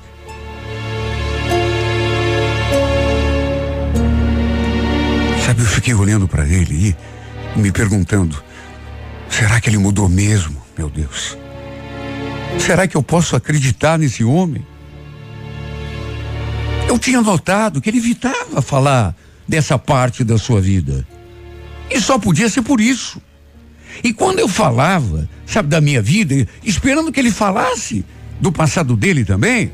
[5.46, 6.96] Sabe, eu fiquei olhando para ele
[7.56, 8.42] e me perguntando:
[9.30, 11.38] será que ele mudou mesmo, meu Deus?
[12.60, 14.66] Será que eu posso acreditar nesse homem?
[16.88, 19.16] Eu tinha notado que ele evitava falar
[19.52, 21.06] dessa parte da sua vida.
[21.90, 23.22] E só podia ser por isso.
[24.02, 28.06] E quando eu falava, sabe, da minha vida, esperando que ele falasse
[28.40, 29.70] do passado dele também,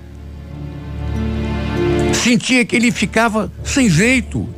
[2.12, 4.50] sentia que ele ficava sem jeito.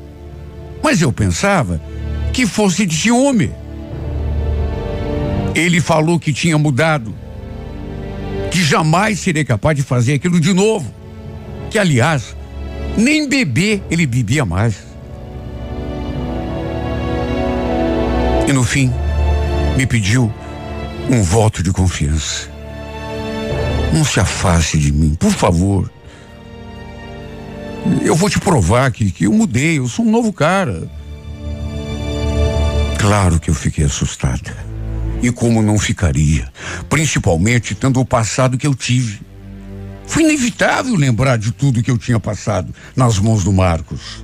[0.82, 1.82] Mas eu pensava
[2.32, 3.52] que fosse de ciúme.
[5.54, 7.14] Ele falou que tinha mudado,
[8.50, 10.94] que jamais seria capaz de fazer aquilo de novo.
[11.70, 12.38] Que, aliás,
[12.98, 14.89] nem beber ele bebia mais.
[18.50, 18.92] E no fim,
[19.78, 20.34] me pediu
[21.08, 22.50] um voto de confiança.
[23.94, 25.92] Não se afaste de mim, por favor.
[28.02, 30.90] Eu vou te provar que, que eu mudei, eu sou um novo cara.
[32.98, 34.58] Claro que eu fiquei assustada.
[35.22, 36.52] E como não ficaria?
[36.90, 39.22] Principalmente tendo o passado que eu tive.
[40.08, 44.24] Foi inevitável lembrar de tudo que eu tinha passado nas mãos do Marcos.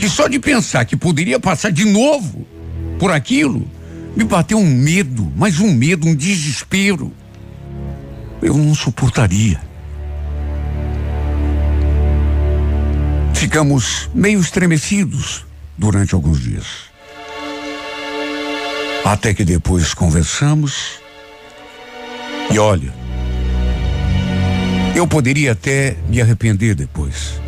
[0.00, 2.55] E só de pensar que poderia passar de novo
[2.98, 3.68] por aquilo,
[4.16, 7.12] me bateu um medo, mais um medo, um desespero.
[8.40, 9.60] Eu não suportaria.
[13.34, 15.44] Ficamos meio estremecidos
[15.76, 16.66] durante alguns dias.
[19.04, 20.98] Até que depois conversamos.
[22.50, 22.92] E olha,
[24.94, 27.40] eu poderia até me arrepender depois.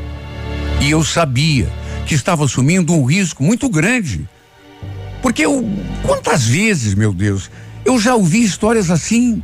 [0.81, 1.69] E eu sabia
[2.07, 4.29] que estava assumindo um risco muito grande
[5.23, 5.69] porque eu,
[6.03, 7.51] quantas vezes, meu Deus,
[7.85, 9.43] eu já ouvi histórias assim.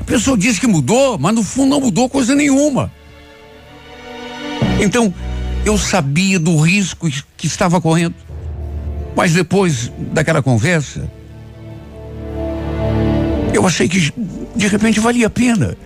[0.00, 2.92] A pessoa diz que mudou, mas no fundo não mudou coisa nenhuma.
[4.80, 5.12] Então,
[5.64, 8.14] eu sabia do risco que estava correndo.
[9.16, 11.10] Mas depois daquela conversa,
[13.52, 14.12] eu achei que
[14.54, 15.76] de repente valia a pena.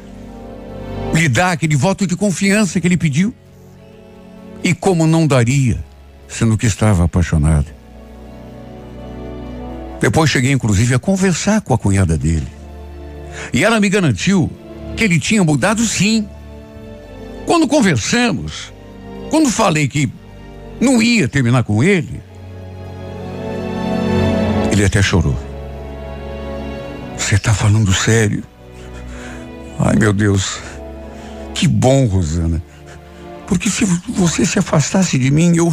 [1.14, 3.34] lhe dar aquele voto de confiança que ele pediu.
[4.62, 5.82] E como não daria,
[6.28, 7.81] sendo que estava apaixonado.
[10.02, 12.48] Depois cheguei, inclusive, a conversar com a cunhada dele.
[13.52, 14.50] E ela me garantiu
[14.96, 16.28] que ele tinha mudado sim.
[17.46, 18.72] Quando conversamos,
[19.30, 20.12] quando falei que
[20.80, 22.20] não ia terminar com ele,
[24.72, 25.38] ele até chorou.
[27.16, 28.42] Você está falando sério?
[29.78, 30.58] Ai, meu Deus.
[31.54, 32.60] Que bom, Rosana.
[33.46, 35.72] Porque se você se afastasse de mim, eu.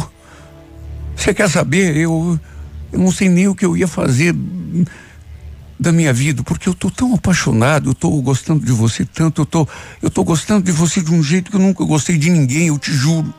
[1.16, 1.96] Você quer saber?
[1.96, 2.38] Eu.
[2.92, 4.34] Eu não sei nem o que eu ia fazer
[5.78, 9.46] da minha vida, porque eu tô tão apaixonado, eu tô gostando de você tanto, eu
[9.46, 9.66] tô,
[10.02, 12.78] eu tô gostando de você de um jeito que eu nunca gostei de ninguém, eu
[12.78, 13.32] te juro.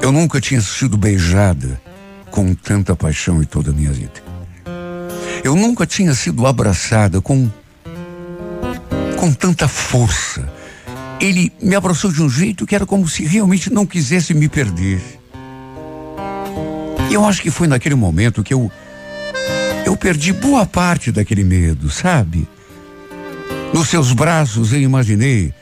[0.00, 1.80] Eu nunca tinha sido beijada
[2.30, 4.22] com tanta paixão em toda a minha vida.
[5.42, 7.50] Eu nunca tinha sido abraçada com
[9.16, 10.55] com tanta força.
[11.20, 15.00] Ele me abraçou de um jeito que era como se realmente não quisesse me perder.
[17.10, 18.70] E eu acho que foi naquele momento que eu
[19.84, 22.48] eu perdi boa parte daquele medo, sabe?
[23.72, 25.54] Nos seus braços eu imaginei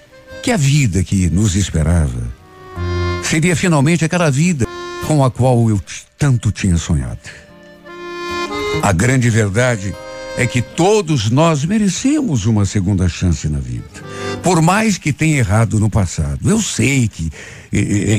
[0.42, 2.32] que a vida que nos esperava
[3.24, 4.66] Seria finalmente aquela vida
[5.06, 5.80] com a qual eu
[6.18, 7.18] tanto tinha sonhado.
[8.82, 9.94] A grande verdade
[10.36, 13.82] é que todos nós merecemos uma segunda chance na vida.
[14.44, 16.50] Por mais que tenha errado no passado.
[16.50, 17.32] Eu sei que,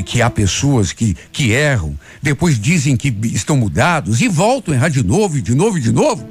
[0.02, 4.88] que há pessoas que, que erram, depois dizem que estão mudados e voltam a errar
[4.88, 6.28] de novo, de novo de novo.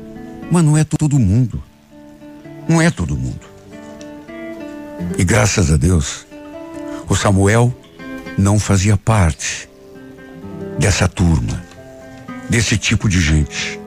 [0.51, 1.63] Mas não é todo mundo.
[2.67, 3.39] Não é todo mundo.
[5.17, 6.27] E graças a Deus,
[7.07, 7.73] o Samuel
[8.37, 9.69] não fazia parte
[10.77, 11.63] dessa turma,
[12.49, 13.79] desse tipo de gente.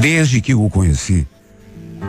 [0.00, 1.26] Desde que o conheci,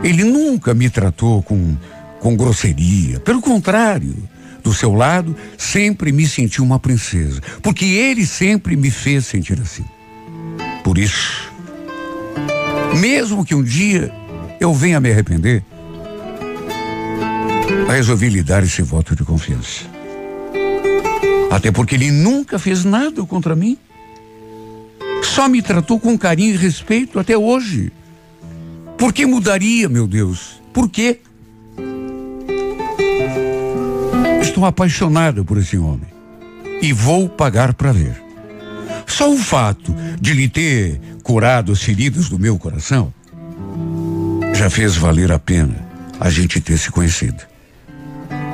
[0.03, 1.75] ele nunca me tratou com,
[2.19, 3.19] com grosseria.
[3.19, 4.15] Pelo contrário,
[4.63, 7.41] do seu lado, sempre me senti uma princesa.
[7.61, 9.85] Porque ele sempre me fez sentir assim.
[10.83, 11.51] Por isso,
[12.99, 14.11] mesmo que um dia
[14.59, 15.63] eu venha me arrepender,
[17.87, 19.85] resolvi lhe dar esse voto de confiança.
[21.49, 23.77] Até porque ele nunca fez nada contra mim.
[25.23, 27.91] Só me tratou com carinho e respeito até hoje.
[28.97, 30.61] Por que mudaria, meu Deus?
[30.73, 31.19] Por quê?
[34.41, 36.07] Estou apaixonada por esse homem
[36.81, 38.21] e vou pagar para ver.
[39.05, 43.13] Só o fato de lhe ter curado as feridas do meu coração
[44.53, 45.87] já fez valer a pena
[46.19, 47.43] a gente ter se conhecido.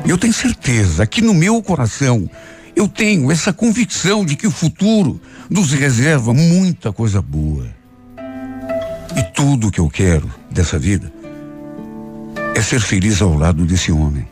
[0.06, 2.30] Eu tenho certeza que no meu coração
[2.76, 7.83] eu tenho essa convicção de que o futuro nos reserva muita coisa boa.
[9.16, 11.12] E tudo que eu quero dessa vida
[12.56, 14.28] é ser feliz ao lado desse homem.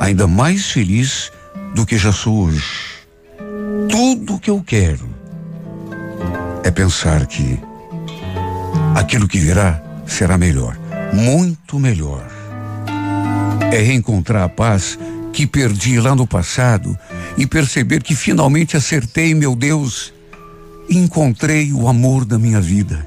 [0.00, 1.30] Ainda mais feliz
[1.74, 2.64] do que já sou hoje.
[3.88, 5.08] Tudo que eu quero
[6.64, 7.58] é pensar que
[8.94, 10.78] aquilo que virá será melhor,
[11.12, 12.26] muito melhor.
[13.72, 14.98] É reencontrar a paz
[15.32, 16.98] que perdi lá no passado
[17.36, 20.12] e perceber que finalmente acertei, meu Deus,
[20.88, 23.06] encontrei o amor da minha vida.